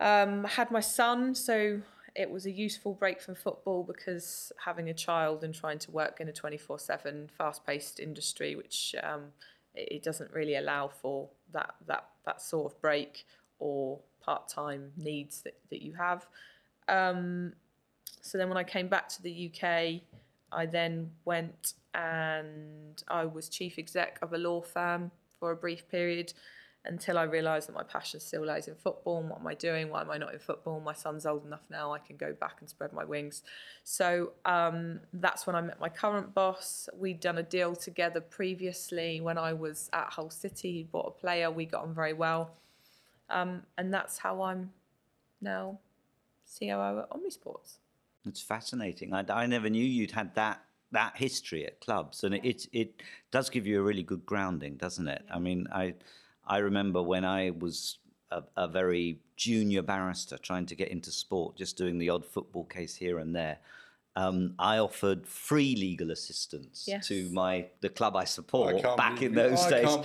[0.00, 1.82] Um, had my son, so
[2.14, 6.20] it was a useful break from football because having a child and trying to work
[6.20, 9.26] in a 24 7 fast paced industry, which um,
[9.74, 13.24] it, it doesn't really allow for that, that, that sort of break
[13.60, 16.26] or part time needs that, that you have.
[16.88, 17.52] Um,
[18.20, 20.02] so then when I came back to the UK,
[20.52, 25.88] I then went and I was chief exec of a law firm for a brief
[25.88, 26.32] period
[26.86, 29.20] until I realised that my passion still lies in football.
[29.20, 29.90] And what am I doing?
[29.90, 30.80] Why am I not in football?
[30.80, 33.42] My son's old enough now; I can go back and spread my wings.
[33.84, 36.88] So um, that's when I met my current boss.
[36.96, 40.72] We'd done a deal together previously when I was at Hull City.
[40.72, 41.50] He bought a player.
[41.50, 42.52] We got on very well.
[43.30, 44.70] Um, and that's how I'm
[45.40, 45.78] now
[46.58, 47.78] COO at Omnisports.
[48.26, 49.14] It's fascinating.
[49.14, 50.62] I, I never knew you'd had that
[50.92, 54.74] that history at clubs, and it, it, it does give you a really good grounding,
[54.74, 55.22] doesn't it?
[55.32, 55.94] I mean, I
[56.46, 57.98] I remember when I was
[58.32, 62.64] a, a, very junior barrister trying to get into sport, just doing the odd football
[62.64, 63.58] case here and there
[64.16, 67.06] um, I offered free legal assistance yes.
[67.08, 69.96] to my the club I support I back in those days.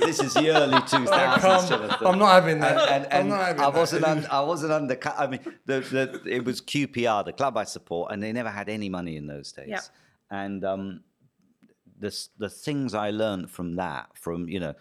[0.00, 2.04] this is the early 2000s.
[2.04, 2.90] I'm not having that.
[2.90, 5.14] And, and, and having I wasn't un, I wasn't undercut.
[5.16, 8.68] I mean, the, the, it was QPR, the club I support, and they never had
[8.68, 9.68] any money in those days.
[9.68, 9.80] Yeah.
[10.30, 11.00] And um,
[11.98, 14.74] the the things I learned from that, from you know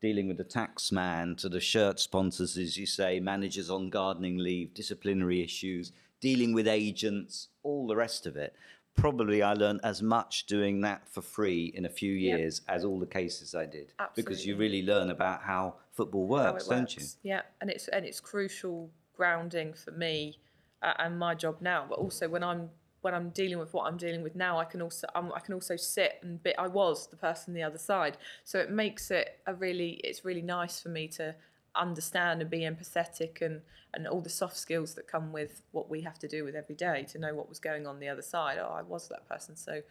[0.00, 4.38] dealing with the tax man to the shirt sponsors, as you say, managers on gardening
[4.38, 8.54] leave, disciplinary issues, dealing with agents, all the rest of it.
[8.96, 12.76] Probably I learned as much doing that for free in a few years yep.
[12.76, 13.92] as all the cases I did.
[13.98, 14.22] Absolutely.
[14.22, 17.04] Because you really learn about how football works, how don't you?
[17.22, 20.38] Yeah, and it's and it's crucial grounding for me
[20.82, 21.86] uh, and my job now.
[21.88, 22.70] But also when I'm
[23.02, 25.54] when I'm dealing with what I'm dealing with now, I can also um, I can
[25.54, 28.18] also sit and be I was the person the other side.
[28.44, 31.34] So it makes it a really it's really nice for me to
[31.74, 33.62] understand and be empathetic and
[33.92, 36.74] and all the soft skills that come with what we have to do with every
[36.74, 38.56] day to know what was going on the other side.
[38.60, 39.56] Oh, I was that person.
[39.56, 39.82] So,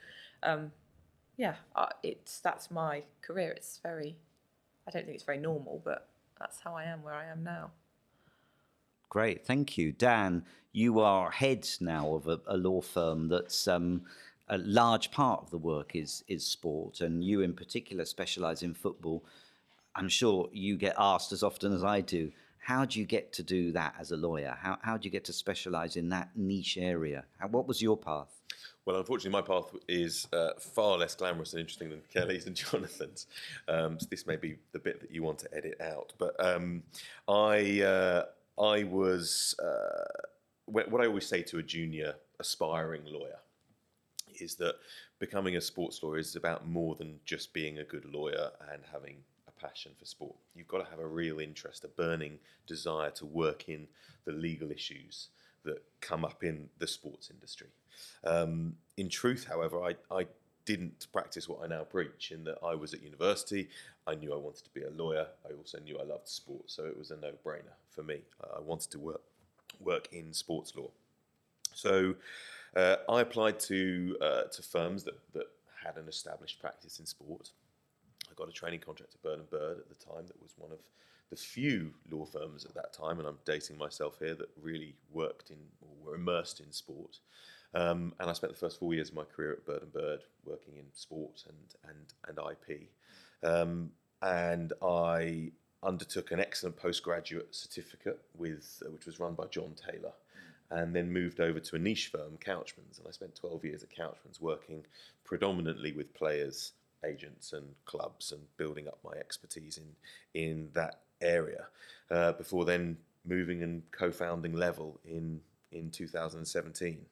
[0.41, 0.71] um,
[1.37, 3.51] yeah, uh, it's that's my career.
[3.51, 4.15] It's very,
[4.87, 6.07] I don't think it's very normal, but
[6.39, 7.71] that's how I am where I am now.
[9.09, 10.45] Great, thank you, Dan.
[10.71, 14.03] You are head now of a, a law firm that's um,
[14.47, 18.73] a large part of the work is is sport, and you in particular specialise in
[18.73, 19.25] football.
[19.95, 22.31] I'm sure you get asked as often as I do.
[22.59, 24.57] How do you get to do that as a lawyer?
[24.61, 27.25] How how do you get to specialise in that niche area?
[27.39, 28.41] How, what was your path?
[28.85, 33.27] Well, unfortunately, my path is uh, far less glamorous and interesting than Kelly's and Jonathan's.
[33.67, 36.13] Um, so this may be the bit that you want to edit out.
[36.17, 36.83] But um,
[37.27, 38.25] I, uh,
[38.59, 40.25] I was uh,
[40.65, 43.39] what I always say to a junior aspiring lawyer
[44.39, 44.75] is that
[45.19, 49.17] becoming a sports lawyer is about more than just being a good lawyer and having
[49.61, 50.35] passion for sport.
[50.55, 53.87] You've got to have a real interest, a burning desire to work in
[54.25, 55.29] the legal issues
[55.63, 57.67] that come up in the sports industry.
[58.23, 60.27] Um, in truth, however, I, I
[60.65, 63.69] didn't practice what I now preach in that I was at university.
[64.05, 65.27] I knew I wanted to be a lawyer.
[65.47, 68.19] I also knew I loved sport, so it was a no-brainer for me.
[68.55, 69.21] I wanted to work
[69.79, 70.89] work in sports law.
[71.73, 72.15] So
[72.75, 75.47] uh, I applied to uh, to firms that, that
[75.83, 77.51] had an established practice in sport.
[78.39, 80.79] Got a training contract at Bird and Bird at the time that was one of
[81.29, 85.49] the few law firms at that time, and I'm dating myself here, that really worked
[85.49, 87.19] in or were immersed in sport.
[87.73, 90.21] Um, and I spent the first four years of my career at Bird and Bird
[90.45, 92.89] working in sport and and and IP.
[93.43, 95.51] Um, and I
[95.83, 100.13] undertook an excellent postgraduate certificate with uh, which was run by John Taylor.
[100.71, 103.89] And then moved over to a niche firm, Couchman's, and I spent 12 years at
[103.89, 104.85] Couchman's working
[105.23, 106.73] predominantly with players,
[107.05, 111.67] agents, and clubs, and building up my expertise in in that area.
[112.09, 115.41] Uh, before then, moving and co-founding Level in
[115.71, 117.05] in 2017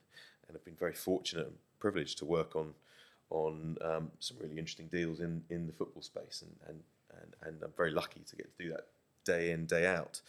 [0.48, 2.74] and I've been very fortunate and privileged to work on
[3.30, 6.82] on um, some really interesting deals in, in the football space, and, and,
[7.22, 8.88] and, and I'm very lucky to get to do that
[9.26, 10.22] day in, day out.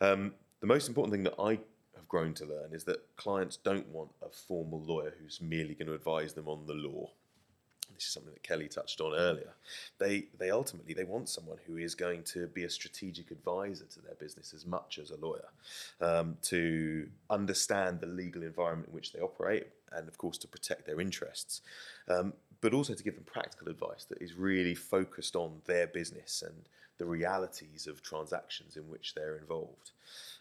[0.00, 1.58] Um, the most important thing that I
[1.96, 5.88] have grown to learn is that clients don't want a formal lawyer who's merely going
[5.88, 7.10] to advise them on the law
[7.94, 9.54] this is something that Kelly touched on earlier.
[9.98, 14.00] They they ultimately they want someone who is going to be a strategic advisor to
[14.00, 15.48] their business as much as a lawyer,
[16.00, 20.86] um, to understand the legal environment in which they operate, and of course to protect
[20.86, 21.62] their interests,
[22.08, 26.42] um, but also to give them practical advice that is really focused on their business
[26.42, 26.68] and
[26.98, 29.92] the realities of transactions in which they're involved.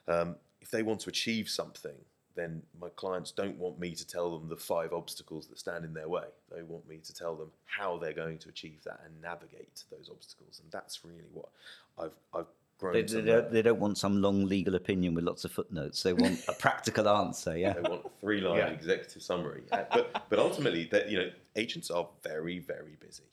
[0.08, 1.96] Um, if they want to achieve something
[2.36, 5.94] then my clients don't want me to tell them the five obstacles that stand in
[5.94, 6.26] their way.
[6.54, 10.10] They want me to tell them how they're going to achieve that and navigate those
[10.10, 10.62] obstacles.
[10.64, 11.50] And that's really what
[11.98, 12.46] I've, I've
[12.78, 15.52] grown they, to they, don't, they don't want some long legal opinion with lots of
[15.52, 16.02] footnotes.
[16.02, 17.58] They want a practical answer.
[17.58, 17.74] Yeah.
[17.74, 18.68] They want a three-line Yeah.
[18.68, 19.64] executive summary.
[19.72, 23.24] Uh, but, but ultimately, you know, agents are very, very busy,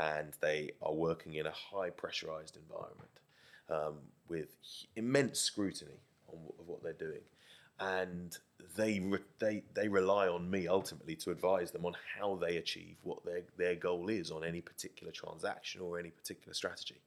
[0.00, 3.10] and they are working in a high pressurized environment
[3.70, 3.94] um,
[4.28, 4.56] with
[4.96, 7.20] immense scrutiny on of what they're doing,
[7.80, 8.36] and
[8.76, 12.96] they re- they they rely on me ultimately to advise them on how they achieve
[13.02, 17.00] what their their goal is on any particular transaction or any particular strategy.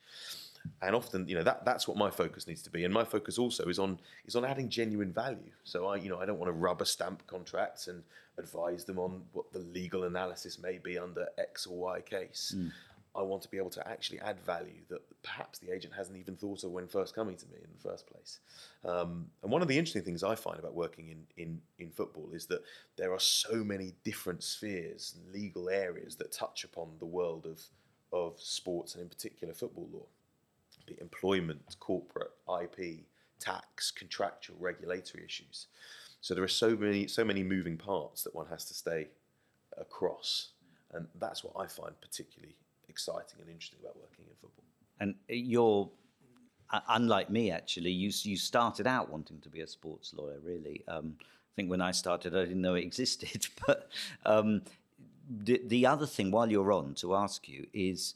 [0.83, 2.85] And often, you know, that that's what my focus needs to be.
[2.85, 5.51] And my focus also is on is on adding genuine value.
[5.63, 8.03] So I, you know, I don't want to rubber stamp contracts and
[8.37, 12.53] advise them on what the legal analysis may be under X or Y case.
[12.55, 12.67] Hmm.
[13.13, 16.35] I want to be able to actually add value that perhaps the agent hasn't even
[16.35, 18.39] thought of when first coming to me in the first place.
[18.85, 22.29] Um, and one of the interesting things I find about working in, in, in football
[22.33, 22.63] is that
[22.95, 27.61] there are so many different spheres legal areas that touch upon the world of,
[28.13, 30.05] of sports and in particular football law.
[30.87, 32.31] It employment, corporate,
[32.61, 33.01] IP,
[33.39, 35.67] tax, contractual, regulatory issues.
[36.21, 39.07] So there are so many so many moving parts that one has to stay
[39.77, 40.49] across,
[40.93, 42.55] and that's what I find particularly
[42.91, 44.65] exciting and interesting about working in football.
[44.99, 45.89] And you're,
[46.89, 50.83] unlike me, actually, you, you started out wanting to be a sports lawyer, really.
[50.87, 53.47] Um, I think when I started, I didn't know it existed.
[53.65, 53.89] But
[54.25, 54.61] um,
[55.29, 58.13] the, the other thing, while you're on, to ask you is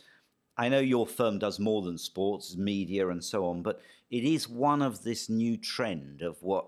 [0.58, 4.48] I know your firm does more than sports, media, and so on, but it is
[4.48, 6.68] one of this new trend of what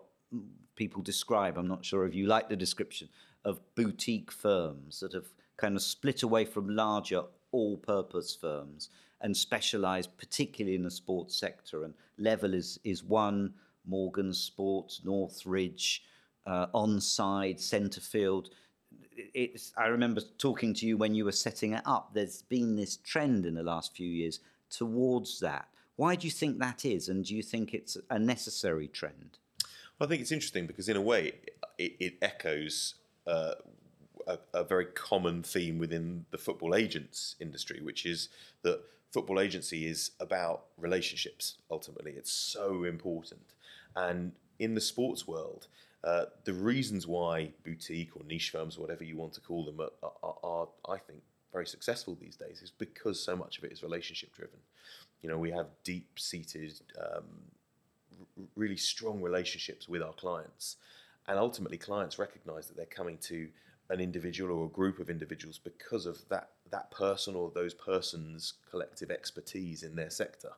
[0.76, 1.58] people describe.
[1.58, 3.10] I'm not sure if you like the description
[3.46, 5.28] of boutique firms that have
[5.58, 7.24] kind of split away from larger
[7.58, 8.90] all purpose firms
[9.22, 11.84] and specialize particularly in the sports sector.
[11.84, 13.54] And Level is, is one,
[13.86, 16.04] Morgan Sports, Northridge,
[16.46, 18.46] uh, Onside, Centrefield.
[19.34, 22.12] It's, I remember talking to you when you were setting it up.
[22.14, 24.40] There's been this trend in the last few years
[24.70, 25.66] towards that.
[25.96, 29.40] Why do you think that is, and do you think it's a necessary trend?
[29.98, 31.34] Well, I think it's interesting because, in a way,
[31.78, 32.96] it, it echoes
[33.26, 33.56] uh,
[34.28, 38.30] a, a, very common theme within the football agents industry, which is
[38.64, 41.56] that football agency is about relationships.
[41.72, 43.54] Ultimately, it's so important,
[43.96, 45.68] and in the sports world,
[46.04, 50.12] uh, the reasons why boutique or niche firms, whatever you want to call them, are,
[50.24, 51.22] are, are I think,
[51.52, 54.60] very successful these days is because so much of it is relationship driven.
[55.22, 57.26] You know, we have deep seated, um,
[58.20, 60.78] r- really strong relationships with our clients.
[61.28, 63.48] And ultimately, clients recognize that they're coming to
[63.90, 68.54] an individual or a group of individuals because of that, that person or those persons'
[68.70, 70.52] collective expertise in their sector.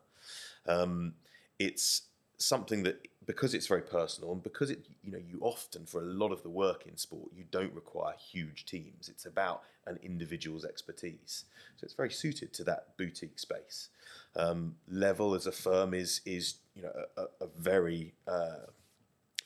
[0.66, 1.14] Um,
[1.58, 2.02] it's
[2.40, 6.04] something that because it's very personal and because it you know you often for a
[6.04, 9.08] lot of the work in sport you don't require huge teams.
[9.08, 11.44] It's about an individual's expertise.
[11.76, 13.88] So it's very suited to that boutique space.
[14.36, 18.66] Um, level as a firm is is you know a, a very uh,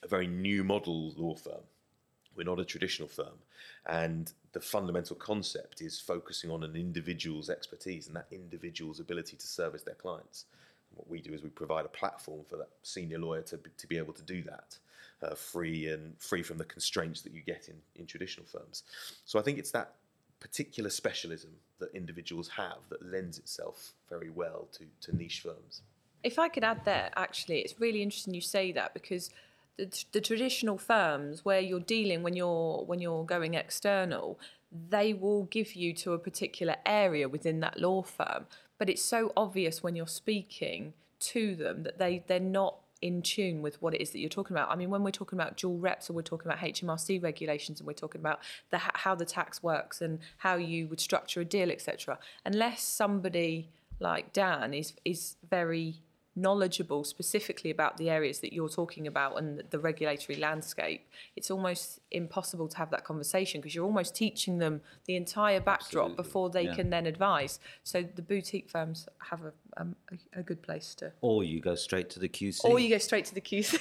[0.03, 1.64] a very new model law firm
[2.37, 3.39] we're not a traditional firm
[3.87, 9.47] and the fundamental concept is focusing on an individual's expertise and that individual's ability to
[9.47, 10.47] service their clients
[10.97, 13.87] what we do is we provide a platform for that senior lawyer to be, to
[13.87, 14.78] be able to do that,
[15.22, 18.85] uh, free and free from the constraints that you get in, in traditional firms.
[19.24, 19.95] So I think it's that
[20.41, 25.82] particular specialism that individuals have that lends itself very well to, to niche firms.
[26.22, 29.30] If I could add there, actually, it's really interesting you say that because
[29.77, 34.39] the, the traditional firms where you're dealing when you're when you're going external,
[34.91, 38.47] they will give you to a particular area within that law firm
[38.79, 43.61] but it's so obvious when you're speaking to them that they they're not in tune
[43.61, 44.70] with what it is that you're talking about.
[44.70, 47.87] I mean, when we're talking about dual reps or we're talking about HMRC regulations and
[47.87, 51.70] we're talking about the how the tax works and how you would structure a deal,
[51.70, 52.18] etc.
[52.45, 53.68] Unless somebody
[54.01, 55.97] like Dan is is very
[56.37, 61.07] knowledgeable specifically about the areas that you're talking about and the regulatory landscape,
[61.37, 66.07] it's almost impossible to have that conversation because you're almost teaching them the entire backdrop
[66.07, 66.16] Absolutely.
[66.16, 66.74] before they yeah.
[66.74, 67.61] can then advise.
[67.85, 71.12] So the boutique firms have a, um, a, a, good place to.
[71.20, 72.64] Or you go straight to the QC.
[72.64, 73.80] Or you go straight to the QC.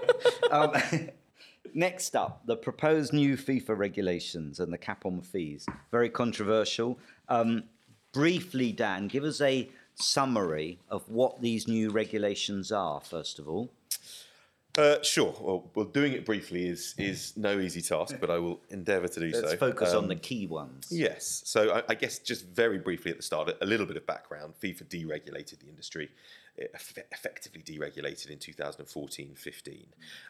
[0.50, 0.72] um,
[1.74, 5.66] next up, the proposed new FIFA regulations and the cap on fees.
[5.90, 6.98] Very controversial.
[7.28, 7.64] Um,
[8.12, 13.70] briefly, Dan, give us a summary of what these new regulations are, first of all?
[14.76, 15.32] Uh, sure.
[15.40, 19.20] Well, well, doing it briefly is is no easy task, but I will endeavour to
[19.20, 19.46] do Let's so.
[19.46, 20.88] Let's focus um, on the key ones.
[20.90, 21.42] Yes.
[21.44, 24.54] So I, I, guess just very briefly at the start, a little bit of background.
[24.60, 26.10] FIFA deregulated the industry,
[26.56, 29.84] effectively deregulated in 2014-15,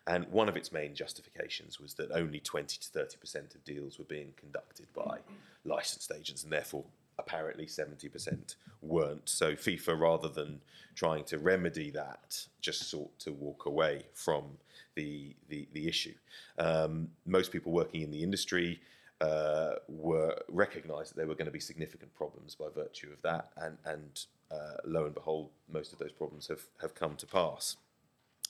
[0.09, 3.99] and one of its main justifications was that only 20 to 30 percent of deals
[3.99, 5.21] were being conducted by
[5.65, 6.85] licensed agents, and therefore
[7.19, 9.29] apparently 70% weren't.
[9.29, 10.61] So FIFA, rather than
[10.95, 14.45] trying to remedy that, just sought to walk away from
[14.95, 16.15] the the, the issue.
[16.59, 18.81] Um, most people working in the industry
[19.21, 23.51] uh, were recognised that there were going to be significant problems by virtue of that,
[23.57, 27.77] and and uh, lo and behold, most of those problems have have come to pass.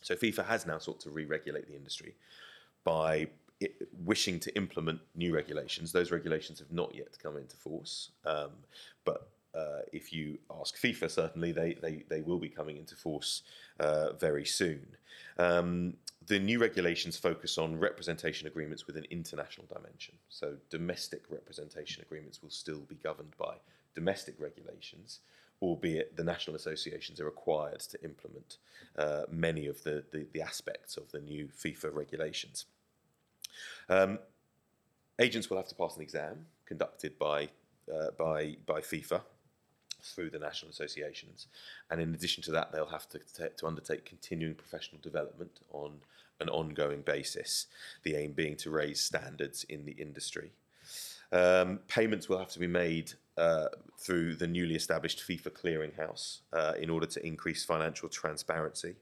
[0.02, 2.14] So FIFA has now sought to re-regulate the industry
[2.84, 3.28] by
[4.04, 5.92] wishing to implement new regulations.
[5.92, 8.50] Those regulations have not yet come into force, um,
[9.04, 13.42] but uh, if you ask FIFA, certainly they, they, they will be coming into force
[13.78, 14.84] uh, very soon.
[15.38, 15.94] Um,
[16.26, 20.14] the new regulations focus on representation agreements with an international dimension.
[20.28, 23.56] So, domestic representation agreements will still be governed by
[23.94, 25.20] domestic regulations,
[25.60, 28.56] albeit the national associations are required to implement
[28.98, 32.66] uh, many of the, the, the aspects of the new FIFA regulations.
[33.88, 34.18] Um,
[35.18, 37.48] agents will have to pass an exam conducted by
[37.92, 39.20] uh, by by FIFA
[40.02, 41.46] through the national associations,
[41.90, 46.00] and in addition to that, they'll have to t- to undertake continuing professional development on
[46.40, 47.66] an ongoing basis.
[48.02, 50.52] The aim being to raise standards in the industry.
[51.32, 53.66] Um, payments will have to be made uh,
[53.98, 58.94] through the newly established FIFA clearinghouse uh, in order to increase financial transparency.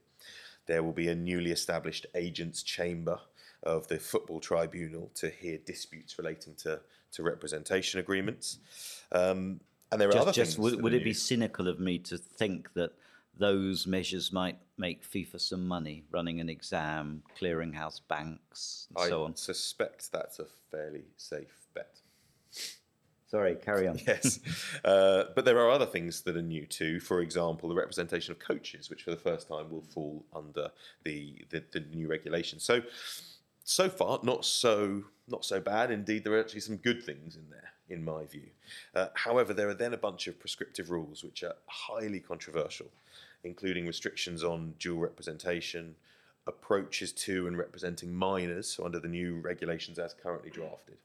[0.65, 3.19] There will be a newly established agents chamber
[3.63, 6.79] of the Football Tribunal to hear disputes relating to,
[7.13, 8.59] to representation agreements.
[9.11, 9.59] Um,
[9.91, 10.59] and there are just, other just, things.
[10.59, 12.91] Would, would it be cynical of me to think that
[13.37, 19.23] those measures might make FIFA some money, running an exam, clearinghouse banks, and I so
[19.23, 19.31] on?
[19.31, 21.99] I suspect that's a fairly safe bet.
[23.33, 23.99] Sorry, carry on.
[24.07, 24.39] yes.
[24.85, 26.99] Uh, but there are other things that are new too.
[26.99, 30.69] For example, the representation of coaches, which for the first time will fall under
[31.03, 32.59] the, the, the new regulation.
[32.59, 32.81] So,
[33.63, 35.89] so far not so not so bad.
[35.91, 38.49] Indeed, there are actually some good things in there, in my view.
[38.93, 42.87] Uh, however, there are then a bunch of prescriptive rules which are highly controversial
[43.43, 45.95] including restrictions on dual representation,
[46.47, 50.97] approaches to and representing minors, so under the new regulations as currently drafted.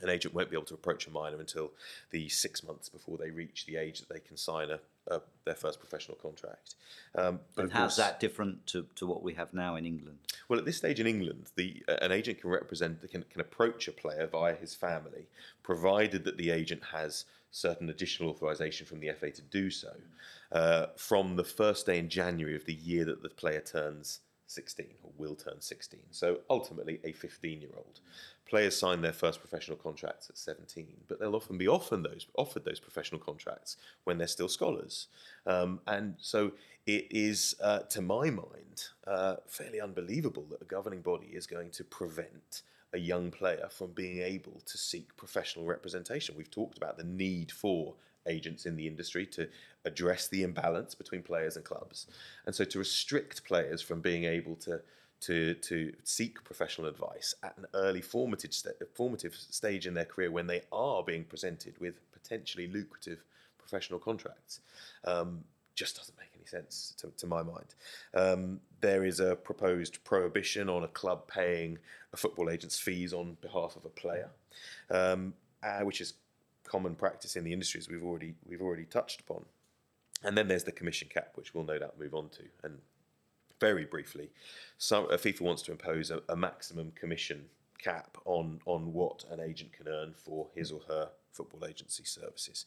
[0.00, 1.72] An agent won't be able to approach a minor until
[2.10, 4.78] the six months before they reach the age that they can sign a,
[5.10, 6.74] a their first professional contract.
[7.14, 10.18] Um, and how's course, that different to, to what we have now in England?
[10.48, 13.88] Well, at this stage in England, the uh, an agent can represent can, can approach
[13.88, 15.26] a player via his family,
[15.62, 19.92] provided that the agent has certain additional authorization from the FA to do so,
[20.52, 24.86] uh, from the first day in January of the year that the player turns 16
[25.02, 26.00] or will turn 16.
[26.10, 28.00] So ultimately, a 15 year old.
[28.48, 32.64] Players sign their first professional contracts at 17, but they'll often be often those, offered
[32.64, 35.08] those professional contracts when they're still scholars.
[35.46, 36.52] Um, and so
[36.86, 41.70] it is, uh, to my mind, uh, fairly unbelievable that a governing body is going
[41.72, 42.62] to prevent
[42.94, 46.34] a young player from being able to seek professional representation.
[46.36, 47.94] We've talked about the need for
[48.28, 49.48] agents in the industry to
[49.84, 52.06] address the imbalance between players and clubs.
[52.46, 54.80] And so to restrict players from being able to
[55.20, 60.30] to, to seek professional advice at an early formative, st- formative stage in their career
[60.30, 63.24] when they are being presented with potentially lucrative
[63.58, 64.60] professional contracts
[65.04, 65.42] um,
[65.74, 67.74] just doesn't make any sense to, to my mind.
[68.14, 71.78] Um, there is a proposed prohibition on a club paying
[72.12, 74.30] a football agent's fees on behalf of a player,
[74.90, 76.14] um, uh, which is
[76.68, 79.44] common practice in the industry as we've already we've already touched upon.
[80.22, 82.42] And then there's the commission cap, which we'll no doubt move on to.
[82.64, 82.78] And
[83.60, 84.30] very briefly,
[84.90, 87.44] uh, FIFA wants to impose a, a, maximum commission
[87.82, 92.66] cap on on what an agent can earn for his or her football agency services,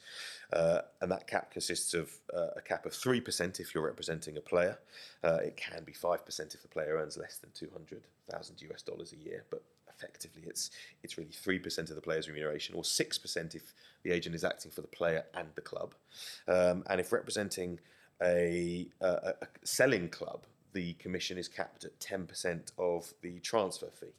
[0.53, 4.37] uh, and that cap consists of uh, a cap of three percent if you're representing
[4.37, 4.77] a player.
[5.23, 8.61] Uh, it can be five percent if the player earns less than two hundred thousand
[8.61, 10.71] US dollars a year, but effectively it's
[11.03, 13.73] it's really three percent of the player's remuneration, or six percent if
[14.03, 15.93] the agent is acting for the player and the club,
[16.47, 17.79] um, and if representing
[18.21, 23.89] a, a, a, selling club, the commission is capped at ten percent of the transfer
[23.99, 24.13] fee,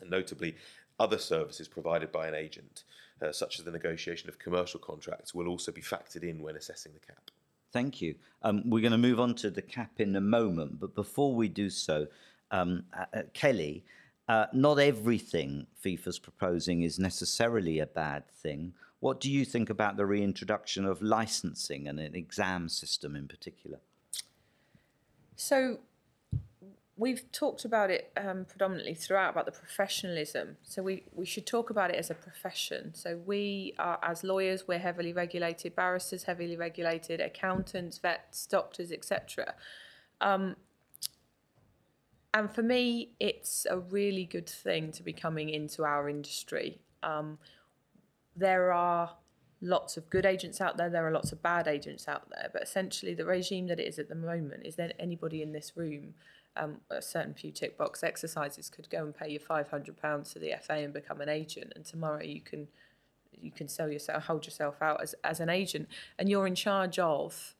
[0.00, 0.56] and notably.
[1.00, 2.84] Other services provided by an agent,
[3.20, 6.92] uh, such as the negotiation of commercial contracts, will also be factored in when assessing
[6.92, 7.30] the cap.
[7.72, 8.14] Thank you.
[8.42, 11.48] Um, we're going to move on to the cap in a moment, but before we
[11.48, 12.06] do so,
[12.50, 13.84] um, uh, uh Kelly,
[14.28, 18.74] uh, not everything FIFA's proposing is necessarily a bad thing.
[19.00, 23.80] What do you think about the reintroduction of licensing and an exam system in particular?
[25.34, 25.78] So,
[26.96, 30.56] we've talked about it um, predominantly throughout about the professionalism.
[30.62, 32.94] So we, we should talk about it as a profession.
[32.94, 39.54] So we are, as lawyers, we're heavily regulated, barristers heavily regulated, accountants, vets, doctors, etc.
[40.20, 40.54] Um,
[42.34, 46.80] and for me, it's a really good thing to be coming into our industry.
[47.02, 47.38] Um,
[48.34, 49.16] there are
[49.60, 52.62] lots of good agents out there, there are lots of bad agents out there, but
[52.62, 56.14] essentially, the regime that it is at the moment is that anybody in this room.
[56.54, 60.34] Um, a certain few tick box exercises could go and pay you five hundred pounds
[60.34, 62.68] to the FA and become an agent, and tomorrow you can
[63.32, 66.98] you can sell yourself, hold yourself out as as an agent, and you're in charge
[66.98, 67.54] of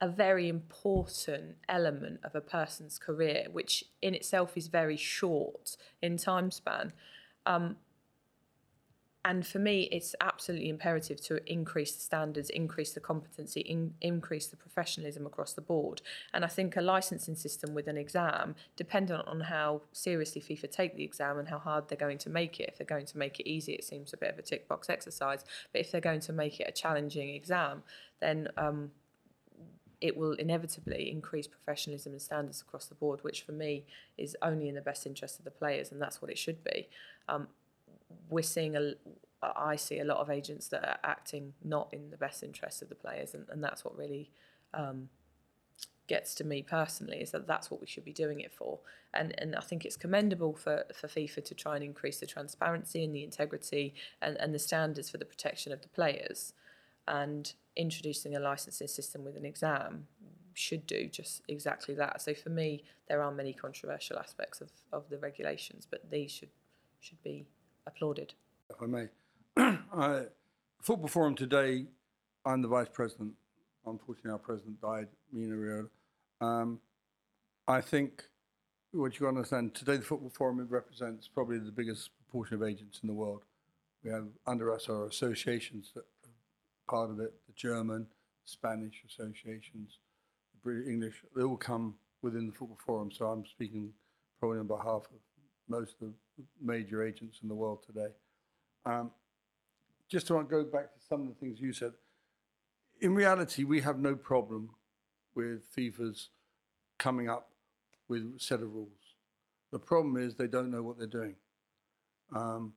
[0.00, 6.16] a very important element of a person's career, which in itself is very short in
[6.16, 6.92] time span.
[7.46, 7.76] Um,
[9.26, 14.48] and for me, it's absolutely imperative to increase the standards, increase the competency, in, increase
[14.48, 16.02] the professionalism across the board.
[16.34, 20.96] And I think a licensing system with an exam, dependent on how seriously FIFA take
[20.96, 22.68] the exam and how hard they're going to make it.
[22.68, 24.90] If they're going to make it easy, it seems a bit of a tick box
[24.90, 25.42] exercise.
[25.72, 27.82] But if they're going to make it a challenging exam,
[28.20, 28.90] then um,
[30.04, 33.86] it will inevitably increase professionalism and standards across the board, which for me
[34.18, 36.90] is only in the best interest of the players, and that's what it should be.
[37.26, 37.48] Um,
[38.28, 38.92] we're seeing a,
[39.42, 42.90] I see a lot of agents that are acting not in the best interest of
[42.90, 44.30] the players, and, and that's what really
[44.74, 45.08] um,
[46.06, 48.80] gets to me personally is that that's what we should be doing it for.
[49.14, 53.02] And and I think it's commendable for, for FIFA to try and increase the transparency
[53.04, 56.52] and the integrity and, and the standards for the protection of the players.
[57.08, 60.06] And introducing a licensing system with an exam
[60.54, 62.22] should do just exactly that.
[62.22, 66.50] So for me, there are many controversial aspects of, of the regulations, but these should
[67.00, 67.46] should be
[67.86, 68.32] applauded.
[68.70, 69.08] If I may,
[69.56, 70.22] I,
[70.80, 71.86] Football Forum today,
[72.46, 73.32] I'm the vice president.
[73.86, 75.88] Unfortunately, our president died, Mino Raiola.
[76.40, 76.80] Um,
[77.68, 78.24] I think
[78.92, 83.06] what you understand today, the Football Forum represents probably the biggest proportion of agents in
[83.06, 83.42] the world.
[84.02, 86.04] We have under us our associations that
[86.88, 88.06] part of it, the German,
[88.44, 89.98] Spanish associations,
[90.52, 93.10] the British English, they all come within the Football Forum.
[93.10, 93.90] So I'm speaking
[94.38, 95.20] probably on behalf of
[95.68, 98.12] most of the major agents in the world today.
[98.84, 99.10] Um,
[100.08, 101.92] just to go back to some of the things you said,
[103.00, 104.70] in reality, we have no problem
[105.34, 106.28] with FIFA's
[106.98, 107.50] coming up
[108.08, 108.90] with a set of rules.
[109.72, 111.34] The problem is they don't know what they're doing.
[112.34, 112.74] Um,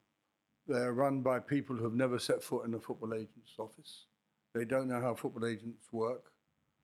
[0.67, 4.05] they're run by people who have never set foot in a football agent's office.
[4.53, 6.31] They don't know how football agents work.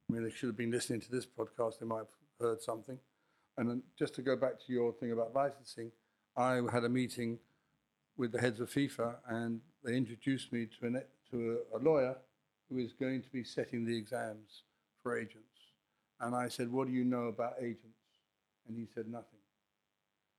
[0.10, 1.80] I mean, they should have been listening to this podcast.
[1.80, 2.08] They might have
[2.40, 2.98] heard something.
[3.58, 5.92] And just to go back to your thing about licensing,
[6.36, 7.40] I had a meeting
[8.18, 12.16] with the heads of FIFA, and they introduced me to, an, to a, a lawyer
[12.70, 14.64] who is going to be setting the exams
[15.02, 15.48] for agents.
[16.20, 17.88] And I said, What do you know about agents?
[18.68, 19.40] And he said, Nothing.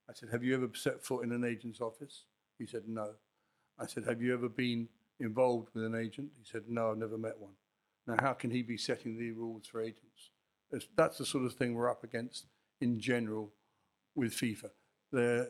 [0.09, 2.24] I said, Have you ever set foot in an agent's office?
[2.59, 3.11] He said, No.
[3.78, 4.88] I said, Have you ever been
[5.20, 6.30] involved with an agent?
[6.38, 7.52] He said, No, I've never met one.
[8.06, 10.30] Now, how can he be setting the rules for agents?
[10.96, 12.46] That's, the sort of thing we're up against
[12.80, 13.52] in general
[14.14, 14.70] with FIFA.
[15.12, 15.48] They're,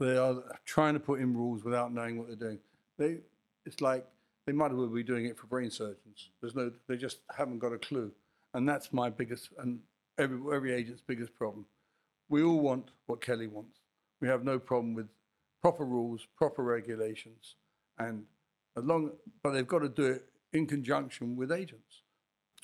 [0.00, 2.58] they are trying to put in rules without knowing what they're doing.
[2.98, 3.18] They,
[3.64, 4.06] it's like
[4.46, 6.30] they might as well be doing it for brain surgeons.
[6.40, 8.12] There's no, they just haven't got a clue,
[8.54, 9.80] and that's my biggest and
[10.18, 11.66] every every agent's biggest problem.
[12.28, 13.80] We all want what Kelly wants.
[14.20, 15.08] We have no problem with
[15.66, 17.56] proper rules, proper regulations,
[17.98, 18.22] and
[18.76, 19.10] as long,
[19.42, 22.02] but they've got to do it in conjunction with agents.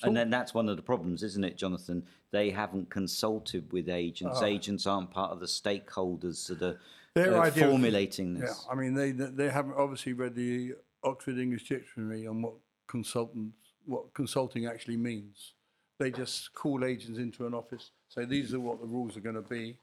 [0.03, 2.05] And then that's one of the problems, isn't it, Jonathan?
[2.31, 4.39] They haven't consulted with agents.
[4.41, 4.45] Ah.
[4.45, 6.79] agents aren't part of the stakeholders that are
[7.13, 8.65] Their uh, idea of- formulating Yeah, this.
[8.71, 12.53] I mean, they they haven't obviously read the Oxford English Dictionary on what
[12.87, 15.53] consultants, what consulting actually means.
[15.99, 19.35] They just call agents into an office, say these are what the rules are going
[19.43, 19.77] to be.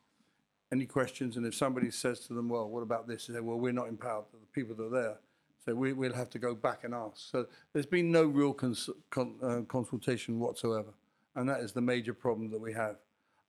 [0.72, 1.36] Any questions?
[1.36, 3.88] And if somebody says to them, "Well, what about this?" They say, "Well, we're not
[3.88, 5.18] empowered." The people that are there,
[5.64, 7.16] so we, we'll have to go back and ask.
[7.16, 10.94] So there's been no real cons- con- uh, consultation whatsoever,
[11.34, 12.96] and that is the major problem that we have.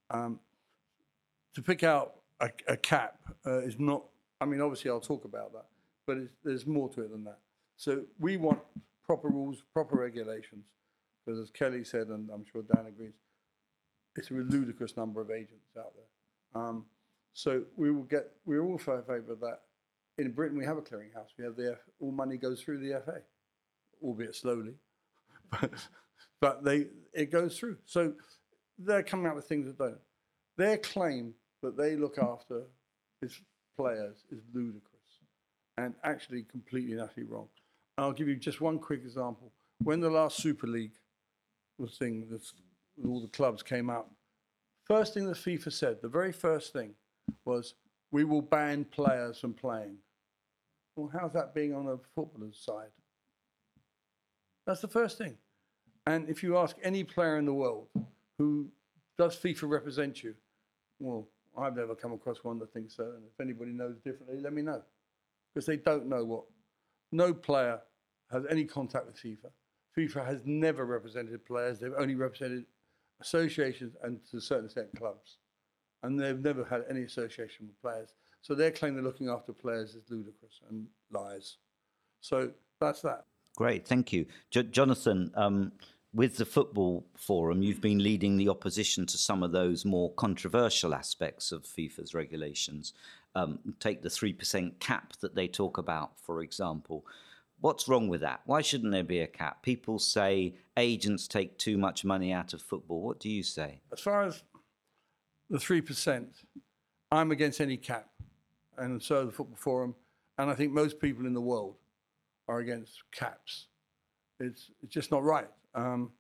[0.09, 0.39] Um,
[1.53, 4.03] to pick out a, a cap uh, is not.
[4.39, 5.65] I mean, obviously, I'll talk about that,
[6.07, 7.39] but there's more to it than that.
[7.77, 8.59] So we want
[9.05, 10.65] proper rules, proper regulations,
[11.25, 13.13] because as Kelly said, and I'm sure Dan agrees,
[14.15, 16.61] it's a ludicrous number of agents out there.
[16.61, 16.85] Um,
[17.33, 18.31] so we will get.
[18.45, 19.61] We're all in favour of that.
[20.17, 21.29] In Britain, we have a clearinghouse.
[21.37, 23.21] We have the all money goes through the FA,
[24.03, 24.73] albeit slowly,
[25.51, 25.71] but,
[26.39, 27.77] but they it goes through.
[27.85, 28.13] So
[28.77, 29.99] they're coming out with things that don't.
[30.57, 32.63] Their claim that they look after
[33.21, 33.39] its
[33.77, 34.91] players is ludicrous
[35.77, 37.47] and actually completely and utterly wrong.
[37.97, 39.51] I'll give you just one quick example.
[39.83, 40.93] When the last Super League
[41.77, 42.53] was thing, this,
[43.05, 44.09] all the clubs came out,
[44.85, 46.93] first thing that FIFA said, the very first thing
[47.45, 47.75] was,
[48.11, 49.97] we will ban players from playing.
[50.95, 52.89] Well, how's that being on a footballer's side?
[54.65, 55.37] That's the first thing.
[56.05, 57.87] And if you ask any player in the world
[58.37, 58.67] who
[59.17, 60.35] does FIFA represent you,
[60.99, 61.27] well,
[61.57, 63.03] I've never come across one that thinks so.
[63.03, 64.81] And if anybody knows differently, let me know.
[65.53, 66.43] Because they don't know what.
[67.11, 67.81] No player
[68.31, 69.49] has any contact with FIFA.
[69.97, 71.79] FIFA has never represented players.
[71.79, 72.65] They've only represented
[73.19, 75.37] associations and to a certain extent clubs.
[76.03, 78.09] And they've never had any association with players.
[78.41, 81.57] So their claim they're looking after players is ludicrous and lies.
[82.21, 83.25] So that's that.
[83.55, 84.25] Great, thank you.
[84.49, 85.71] Jo- Jonathan, um,
[86.13, 90.93] with the Football Forum, you've been leading the opposition to some of those more controversial
[90.93, 92.93] aspects of FIFA's regulations.
[93.35, 97.05] Um, take the 3% cap that they talk about, for example.
[97.61, 98.41] What's wrong with that?
[98.45, 99.61] Why shouldn't there be a cap?
[99.61, 103.01] People say agents take too much money out of football.
[103.01, 103.81] What do you say?
[103.93, 104.43] As far as
[105.51, 106.27] the 3%,
[107.11, 108.07] I'm against any cap.
[108.77, 109.95] And so the Football Forum,
[110.37, 111.75] and I think most people in the world
[112.47, 113.67] are against caps.
[114.39, 115.49] It's, it's just not right.
[115.75, 116.11] Um,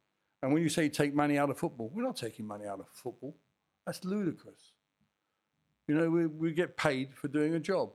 [0.43, 2.87] and when you say take money out of football, we're not taking money out of
[2.89, 3.35] football.
[3.85, 4.73] That's ludicrous.
[5.87, 7.91] You know, we, we get paid for doing a job.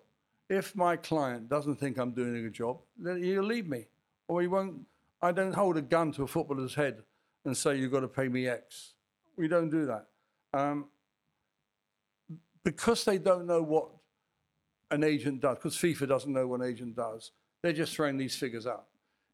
[0.49, 3.89] If my client doesn't think I'm doing a good job, then he'll leave me.
[4.29, 4.81] Or he won't.
[5.21, 7.03] I don't hold a gun to a footballer's head
[7.45, 8.95] and say, you've got to pay me X.
[9.37, 10.07] We don't do that.
[10.53, 10.87] Um,
[12.67, 13.87] because they don't know what
[14.91, 17.31] an agent does, because FIFA doesn't know what an agent does,
[17.63, 18.87] they're just throwing these figures out.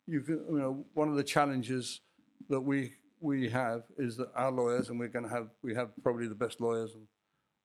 [0.07, 2.03] You can, you know, one of the challenges
[2.51, 5.91] that we we have is that our lawyers, and we're going to have, we have
[6.03, 7.07] probably the best lawyers and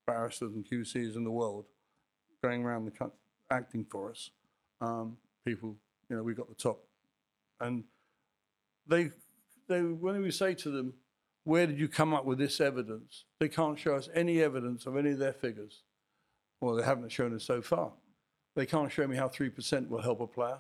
[0.06, 1.66] barristers and QCs in the world
[2.42, 3.18] going around the country
[3.52, 4.30] acting for us.
[4.80, 5.76] Um, people,
[6.10, 6.82] you know, we've got the top,
[7.60, 7.84] and
[8.88, 9.10] they,
[9.68, 10.94] they when we say to them,
[11.48, 13.24] where did you come up with this evidence?
[13.40, 15.84] They can't show us any evidence of any of their figures.
[16.60, 17.94] Well, they haven't shown us so far.
[18.58, 20.60] They can't show me how 3% will help a player.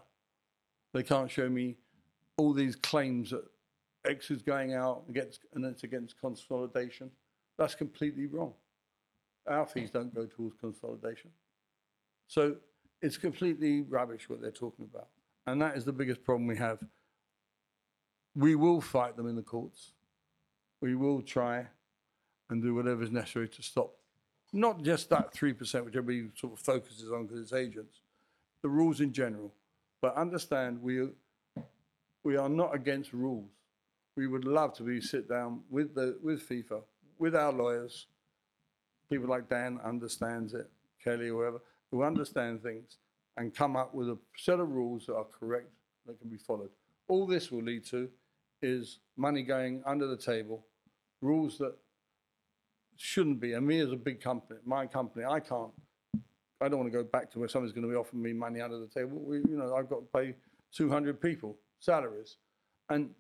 [0.93, 1.75] They can't show me
[2.37, 3.43] all these claims that
[4.05, 7.11] X is going out against, and it's against consolidation.
[7.57, 8.53] That's completely wrong.
[9.45, 11.31] Our fees don't go towards consolidation.
[12.27, 12.55] So
[13.01, 15.09] it's completely rubbish what they're talking about.
[15.47, 16.79] And that is the biggest problem we have.
[18.35, 19.91] we will fight them in the courts.
[20.81, 21.67] We will try
[22.49, 23.93] and do whatever is necessary to stop
[24.53, 28.01] not just that 3%, which everybody sort of focuses on because it's agents,
[28.61, 29.53] the rules in general.
[30.01, 31.07] But understand we,
[32.23, 33.49] we are not against rules.
[34.15, 36.81] We would love to be sit down with, the, with FIFA,
[37.19, 38.07] with our lawyers,
[39.09, 40.69] people like Dan understands it,
[41.03, 42.97] Kelly, whoever, who understand things
[43.37, 45.69] and come up with a set of rules that are correct,
[46.07, 46.69] that can be followed.
[47.07, 48.09] All this will lead to
[48.61, 50.65] is money going under the table,
[51.21, 51.75] rules that
[52.97, 53.53] shouldn't be.
[53.53, 55.71] And me as a big company, my company, I can't.
[56.59, 58.61] I don't want to go back to where somebody's going to be offering me money
[58.61, 59.19] under the table.
[59.19, 60.35] We, you know, I've got to pay
[60.73, 62.37] 200 people salaries,
[62.89, 63.11] and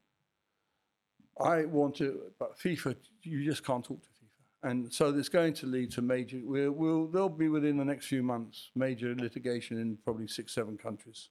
[1.39, 2.19] I want to.
[2.39, 6.01] But FIFA, you just can't talk to FIFA, and so it's going to lead to
[6.01, 6.41] major.
[6.43, 10.75] We'll, we'll there'll be within the next few months major litigation in probably six, seven
[10.75, 11.29] countries,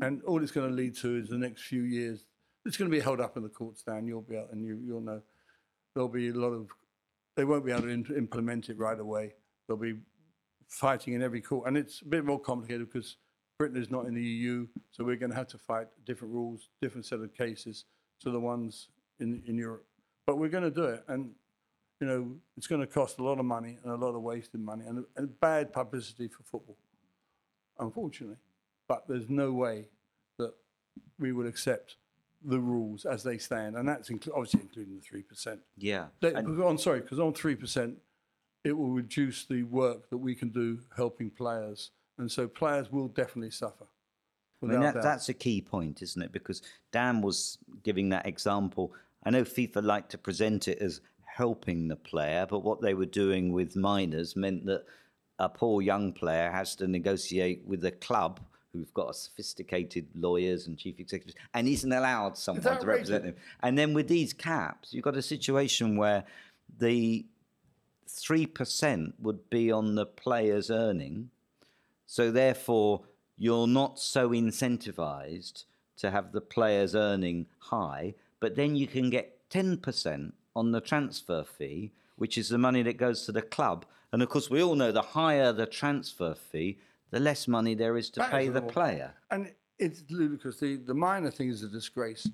[0.00, 2.26] and all it's going to lead to is the next few years.
[2.66, 4.08] It's going to be held up in the courts, Dan.
[4.08, 5.22] You'll be out, and you, you'll know
[5.94, 6.68] there'll be a lot of
[7.36, 9.34] they won't be able to in- implement it right away.
[9.68, 9.94] They'll be
[10.66, 13.18] fighting in every court, and it's a bit more complicated because
[13.58, 16.68] Britain is not in the EU, so we're going to have to fight different rules,
[16.82, 17.84] different set of cases
[18.20, 18.88] to the ones
[19.20, 19.86] in in Europe.
[20.26, 21.30] But we're going to do it, and
[22.00, 24.60] you know it's going to cost a lot of money and a lot of wasted
[24.60, 26.78] money and, and bad publicity for football,
[27.78, 28.38] unfortunately.
[28.88, 29.88] But there's no way
[30.38, 30.52] that
[31.18, 31.96] we would accept
[32.44, 35.60] the rules as they stand, and that's inclu- obviously including the three percent.
[35.76, 36.06] Yeah.
[36.20, 37.96] They, And- on sorry, because on three percent,
[38.64, 43.08] it will reduce the work that we can do helping players, and so players will
[43.08, 43.86] definitely suffer.
[44.62, 46.32] I mean, that, that's a key point, isn't it?
[46.32, 48.92] Because Dan was giving that example.
[49.24, 53.06] I know FIFA like to present it as helping the player, but what they were
[53.06, 54.84] doing with minors meant that
[55.38, 58.40] a poor young player has to negotiate with a club
[58.76, 63.34] who've got sophisticated lawyers and chief executives and isn't allowed someone to represent them.
[63.62, 66.24] And then with these caps, you've got a situation where
[66.78, 67.24] the
[68.08, 71.30] 3% would be on the player's earning.
[72.06, 73.02] So therefore,
[73.36, 75.64] you're not so incentivized
[75.98, 81.44] to have the players earning high, but then you can get 10% on the transfer
[81.44, 83.84] fee, which is the money that goes to the club.
[84.12, 86.78] And of course, we all know the higher the transfer fee,
[87.10, 89.14] the less money there is to That pay is the player.
[89.30, 90.58] And it's ludicrous.
[90.58, 92.28] The, the minor thing is a disgrace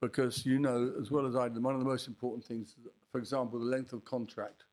[0.00, 2.74] because you know as well as I do, one of the most important things,
[3.10, 4.64] for example, the length of contract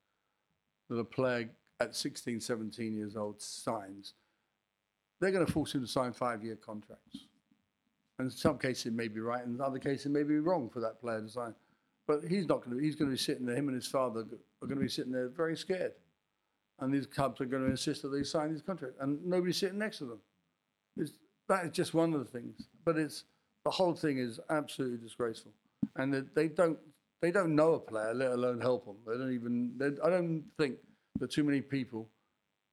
[0.90, 1.50] that a player
[1.80, 4.14] at 16, 17 years old signs,
[5.20, 7.26] they're going to force him to sign five year contracts.
[8.18, 10.40] And in some cases it may be right, and in other cases it may be
[10.40, 11.56] wrong for that player to sign.
[12.08, 14.22] But he's not going to, he's going to be sitting there, him and his father
[14.22, 15.94] are going to be sitting there very scared.
[16.81, 19.80] And these clubs are going to insist that they sign these contracts, and nobody's sitting
[19.80, 20.19] next to them.
[20.97, 21.11] It's,
[21.47, 22.68] that is just one of the things.
[22.85, 23.26] But it's
[23.65, 25.51] the whole thing is absolutely disgraceful,
[25.97, 26.80] and that they don't
[27.22, 28.95] they don't know a player, let alone help them.
[29.06, 29.73] They don't even.
[29.77, 30.77] They, I don't think
[31.19, 32.07] that too many people.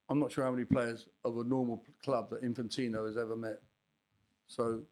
[0.08, 3.60] I'm not sure how many players of a normal club that Infantino has ever met.
[4.46, 4.82] So,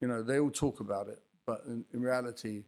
[0.00, 2.62] you know, they all talk about it, but in, in reality,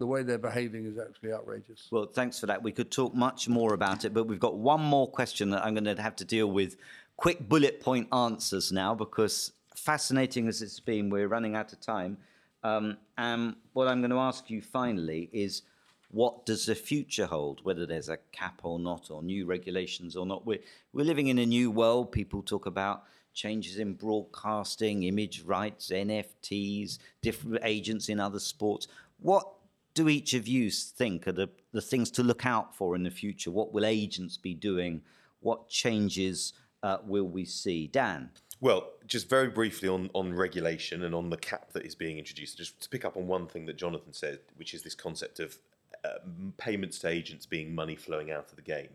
[0.00, 1.86] the way they're behaving is actually outrageous.
[1.90, 2.62] Well, thanks for that.
[2.62, 5.74] We could talk much more about it, but we've got one more question that I'm
[5.74, 6.76] going to have to deal with.
[7.18, 12.16] Quick bullet point answers now, because fascinating as it's been, we're running out of time.
[12.64, 15.62] Um, and what I'm going to ask you finally is
[16.10, 20.24] what does the future hold, whether there's a cap or not, or new regulations or
[20.24, 20.46] not?
[20.46, 20.60] We're,
[20.94, 22.10] we're living in a new world.
[22.10, 23.04] People talk about
[23.34, 28.88] changes in broadcasting, image rights, NFTs, different agents in other sports.
[29.18, 29.46] What
[29.94, 33.10] do each of you think are the, the things to look out for in the
[33.10, 33.50] future?
[33.50, 35.02] What will agents be doing?
[35.40, 36.52] What changes
[36.82, 37.86] uh, will we see?
[37.86, 38.30] Dan?
[38.60, 42.58] Well, just very briefly on, on regulation and on the cap that is being introduced,
[42.58, 45.58] just to pick up on one thing that Jonathan said, which is this concept of
[46.04, 46.18] uh,
[46.58, 48.88] payments to agents being money flowing out of the game.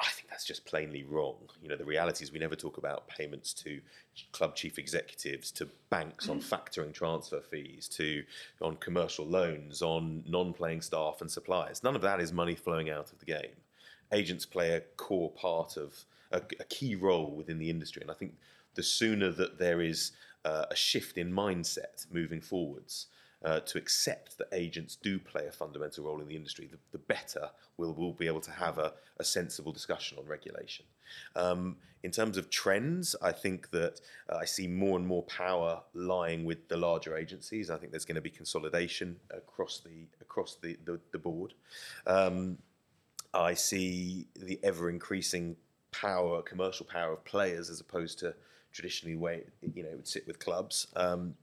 [0.00, 1.36] I think that's just plainly wrong.
[1.62, 3.80] You know, the reality is we never talk about payments to
[4.32, 8.24] club chief executives, to banks on factoring transfer fees, to
[8.60, 11.82] on commercial loans, on non-playing staff and suppliers.
[11.84, 13.52] None of that is money flowing out of the game.
[14.12, 18.14] Agents play a core part of a, a key role within the industry, and I
[18.14, 18.34] think
[18.74, 20.12] the sooner that there is
[20.44, 23.06] uh, a shift in mindset moving forwards,
[23.44, 26.98] uh, to accept that agents do play a fundamental role in the industry, the, the
[26.98, 30.84] better we'll, we'll be able to have a, a sensible discussion on regulation.
[31.36, 35.82] Um, in terms of trends, I think that uh, I see more and more power
[35.94, 37.70] lying with the larger agencies.
[37.70, 41.54] I think there's going to be consolidation across the across the the, the board.
[42.06, 42.58] Um,
[43.34, 45.56] I see the ever increasing
[45.92, 48.34] power, commercial power of players as opposed to
[48.72, 49.44] traditionally way
[49.74, 50.88] you know it would sit with clubs.
[50.96, 51.34] Um,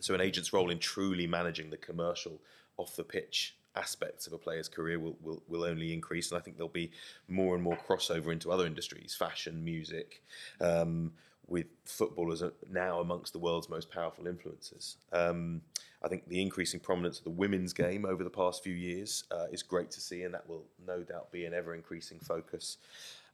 [0.00, 2.40] So an agent's role in truly managing the commercial
[2.76, 6.30] off the pitch aspects of a player's career will, will, will only increase.
[6.30, 6.92] And I think there'll be
[7.28, 10.22] more and more crossover into other industries, fashion, music,
[10.60, 11.12] um,
[11.46, 14.96] with footballers now amongst the world's most powerful influencers.
[15.12, 15.60] Um,
[16.02, 19.46] I think the increasing prominence of the women's game over the past few years uh,
[19.52, 22.78] is great to see, and that will no doubt be an ever increasing focus.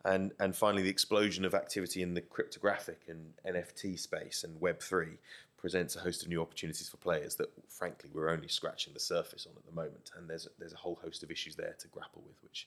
[0.04, 5.18] And, and finally, the explosion of activity in the cryptographic and NFT space and Web3
[5.60, 9.46] presents a host of new opportunities for players that, frankly, we're only scratching the surface
[9.46, 10.10] on at the moment.
[10.16, 12.66] And there's, there's a whole host of issues there to grapple with, which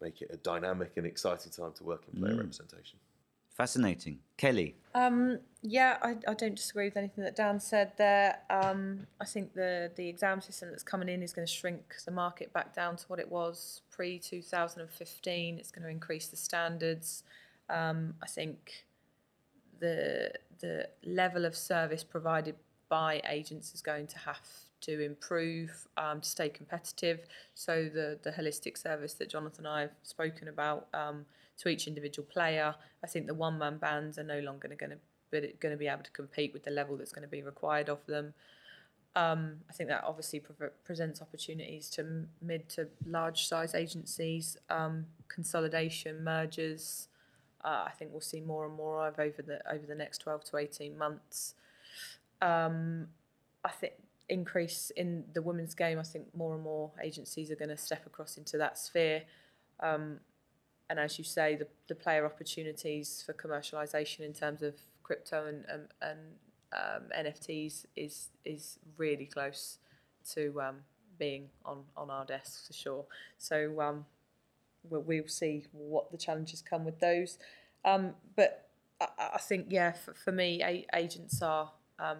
[0.00, 2.38] make it a dynamic and exciting time to work in player mm.
[2.38, 2.98] representation.
[3.58, 4.20] Fascinating.
[4.36, 4.76] Kelly?
[4.94, 8.38] Um, yeah, I, I, don't disagree with anything that Dan said there.
[8.50, 12.12] Um, I think the, the exam system that's coming in is going to shrink the
[12.12, 15.58] market back down to what it was pre 2015.
[15.58, 17.24] It's going to increase the standards.
[17.68, 18.86] Um, I think
[19.80, 22.54] the the level of service provided
[22.88, 24.40] by agents is going to have
[24.80, 27.20] to improve um, to stay competitive.
[27.54, 31.26] So the the holistic service that Jonathan and I have spoken about um,
[31.58, 34.98] to each individual player, I think the one man bands are no longer going to
[35.30, 38.04] going to be able to compete with the level that's going to be required of
[38.06, 38.34] them.
[39.16, 45.06] Um, I think that obviously pre- presents opportunities to mid to large size agencies, um,
[45.28, 47.08] consolidation, mergers
[47.64, 50.44] uh, I think we'll see more and more of over the over the next 12
[50.44, 51.54] to 18 months.
[52.40, 53.08] Um,
[53.64, 53.94] I think
[54.28, 55.98] increase in the women's game.
[55.98, 59.22] I think more and more agencies are going to step across into that sphere.
[59.80, 60.20] Um,
[60.90, 65.64] and as you say, the, the player opportunities for commercialization in terms of crypto and,
[65.68, 66.18] and, and
[66.72, 69.78] um, NFTs is is really close
[70.34, 70.76] to um,
[71.18, 73.04] being on, on our desks for sure.
[73.38, 74.04] So um,
[74.82, 77.38] we'll, we'll see what the challenges come with those.
[77.84, 78.68] Um, but
[79.00, 82.18] I, I, think, yeah, for, for me, a, agents are um,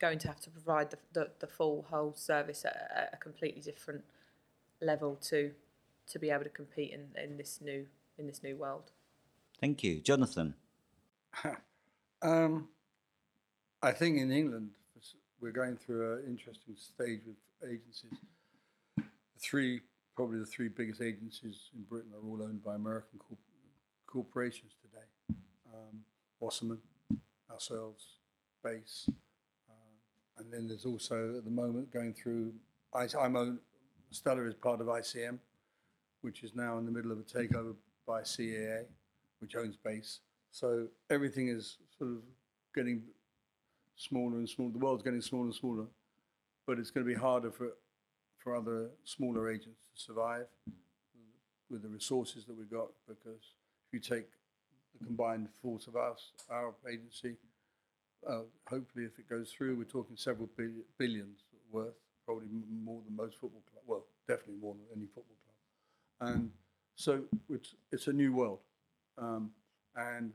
[0.00, 2.76] going to have to provide the, the, the full whole service at
[3.12, 4.04] a, a, completely different
[4.80, 5.52] level to
[6.06, 7.86] to be able to compete in, in this new
[8.18, 8.90] in this new world.
[9.60, 10.54] Thank you, Jonathan.
[12.22, 12.68] um,
[13.82, 14.70] I think in England
[15.40, 18.18] we're going through an interesting stage with agencies.
[19.38, 19.80] Three
[20.16, 23.38] probably the three biggest agencies in Britain are all owned by American corp-
[24.06, 25.38] corporations today.
[25.72, 26.00] Um,
[26.40, 26.78] Wasserman,
[27.50, 28.06] ourselves,
[28.64, 29.08] Base,
[29.68, 29.72] uh,
[30.38, 32.52] and then there's also at the moment going through.
[32.94, 33.58] I, I'm own,
[34.10, 35.38] Stellar is part of ICM,
[36.22, 37.74] which is now in the middle of a takeover
[38.06, 38.84] by CAA,
[39.40, 40.20] which owns Base.
[40.50, 42.16] So everything is sort of
[42.74, 43.02] getting
[43.96, 44.72] smaller and smaller.
[44.72, 45.84] The world's getting smaller and smaller,
[46.66, 47.72] but it's going to be harder for
[48.46, 50.46] for other smaller agents to survive
[51.68, 52.86] with the resources that we've got.
[53.08, 53.42] Because
[53.88, 54.28] if you take
[54.96, 57.34] the combined force of us, our agency,
[58.24, 61.40] uh, hopefully if it goes through, we're talking several billion, billions
[61.72, 62.46] worth, probably
[62.84, 63.84] more than most football clubs.
[63.84, 66.30] Well, definitely more than any football club.
[66.30, 66.50] And
[66.94, 68.60] so it's, it's a new world.
[69.18, 69.50] Um,
[69.96, 70.32] and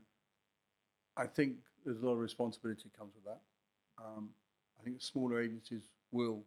[1.16, 1.54] I think
[1.86, 3.40] there's a lot of responsibility comes with that.
[4.04, 4.28] Um,
[4.78, 6.42] I think smaller agencies will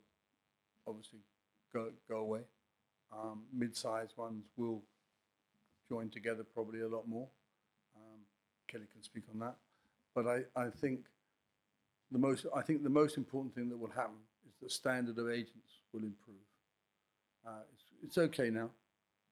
[0.88, 1.22] obviously
[1.76, 2.40] go, go away.
[3.14, 4.82] Um, mid-sized ones will
[5.90, 7.28] join together probably a lot more.
[7.96, 8.20] Um,
[8.68, 9.56] Kelly can speak on that.
[10.16, 11.02] But I, I think
[12.12, 14.16] the most I think the most important thing that will happen
[14.48, 16.38] is the standard of agents will improve.
[17.46, 18.70] Uh, it's, it's okay now.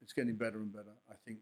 [0.01, 0.93] It's getting better and better.
[1.09, 1.39] I think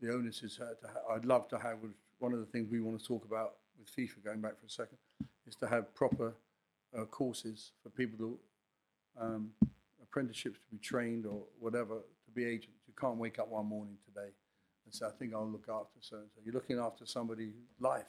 [0.00, 1.78] the onus is to ha- I'd love to have
[2.18, 4.70] one of the things we want to talk about with FIFA going back for a
[4.70, 4.98] second
[5.46, 6.34] is to have proper
[6.96, 8.38] uh, courses for people to
[9.20, 9.50] um,
[10.14, 12.78] apprenticeships to be trained or whatever to be agents.
[12.86, 14.28] You can't wake up one morning today
[14.84, 16.40] and say, I think I'll look after so and so.
[16.44, 18.06] You're looking after somebody's life.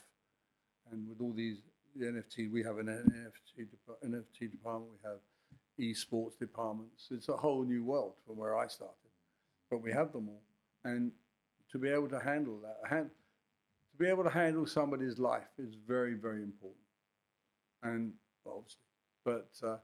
[0.92, 1.58] And with all these
[1.96, 3.66] the NFT, we have an NFT,
[4.06, 5.18] NFT department, we have
[5.80, 7.08] esports departments.
[7.10, 8.94] It's a whole new world from where I started.
[9.70, 10.42] But we have them all.
[10.84, 11.10] And
[11.72, 13.10] to be able to handle that, hand,
[13.90, 16.84] to be able to handle somebody's life is very, very important.
[17.82, 18.12] And
[18.46, 18.80] obviously,
[19.24, 19.78] but uh,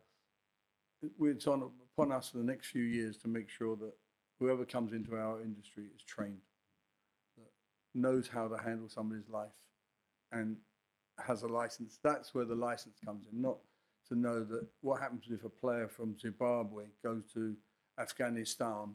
[1.21, 1.63] it's on
[1.97, 3.93] upon us for the next few years to make sure that
[4.39, 6.41] whoever comes into our industry is trained,
[7.37, 7.51] that
[7.95, 9.53] knows how to handle somebody's life,
[10.33, 10.57] and
[11.25, 11.99] has a license.
[12.03, 13.59] That's where the license comes in, not
[14.09, 17.55] to know that what happens if a player from Zimbabwe goes to
[17.99, 18.95] Afghanistan.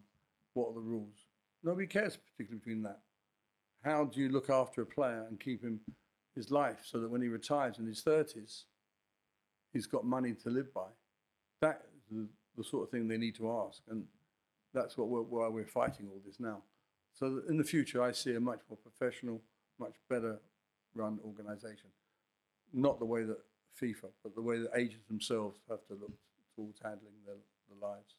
[0.53, 1.25] What are the rules?
[1.63, 2.99] Nobody cares particularly between that.
[3.83, 5.79] How do you look after a player and keep him
[6.35, 8.63] his life so that when he retires in his 30s,
[9.71, 10.87] he's got money to live by?
[11.61, 12.27] That the,
[12.57, 13.81] the sort of thing they need to ask.
[13.89, 14.05] And
[14.73, 16.63] that's what we're, why we're fighting all this now.
[17.13, 19.41] So in the future, I see a much more professional,
[19.79, 20.39] much better
[20.93, 21.89] run organisation.
[22.73, 23.37] Not the way that
[23.81, 26.11] FIFA, but the way that agents themselves have to look
[26.55, 27.35] towards handling their,
[27.69, 28.15] their lives.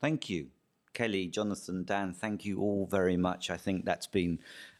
[0.00, 0.48] Thank you.
[0.92, 3.50] Kelly, Jonathan, Dan, thank you all very much.
[3.50, 4.38] I think that's been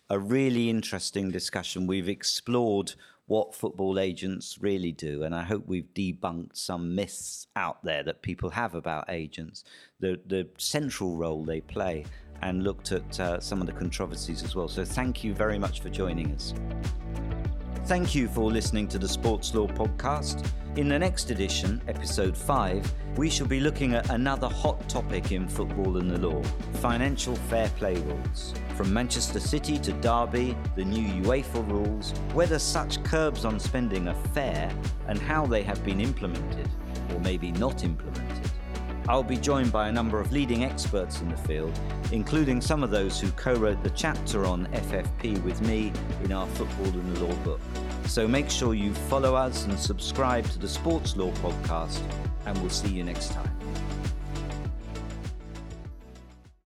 [0.09, 1.86] a really interesting discussion.
[1.86, 2.94] We've explored
[3.27, 8.23] what football agents really do, and I hope we've debunked some myths out there that
[8.23, 9.65] people have about agents,
[9.98, 12.05] the, the central role they play,
[12.43, 14.69] and looked at uh, some of the controversies as well.
[14.69, 16.55] So, thank you very much for joining us.
[17.87, 20.45] Thank you for listening to the Sports Law Podcast.
[20.75, 25.47] In the next edition, episode 5, we shall be looking at another hot topic in
[25.47, 26.43] football and the law
[26.81, 28.55] financial fair play rules.
[28.75, 34.21] From Manchester City to Derby, the new UEFA rules, whether such curbs on spending are
[34.35, 34.69] fair
[35.07, 36.69] and how they have been implemented,
[37.15, 38.51] or maybe not implemented.
[39.09, 41.78] I'll be joined by a number of leading experts in the field,
[42.12, 45.93] including some of those who co wrote the chapter on FFP with me
[46.24, 47.61] in our Football and Law book.
[48.07, 52.01] So make sure you follow us and subscribe to the Sports Law podcast,
[52.47, 53.56] and we'll see you next time.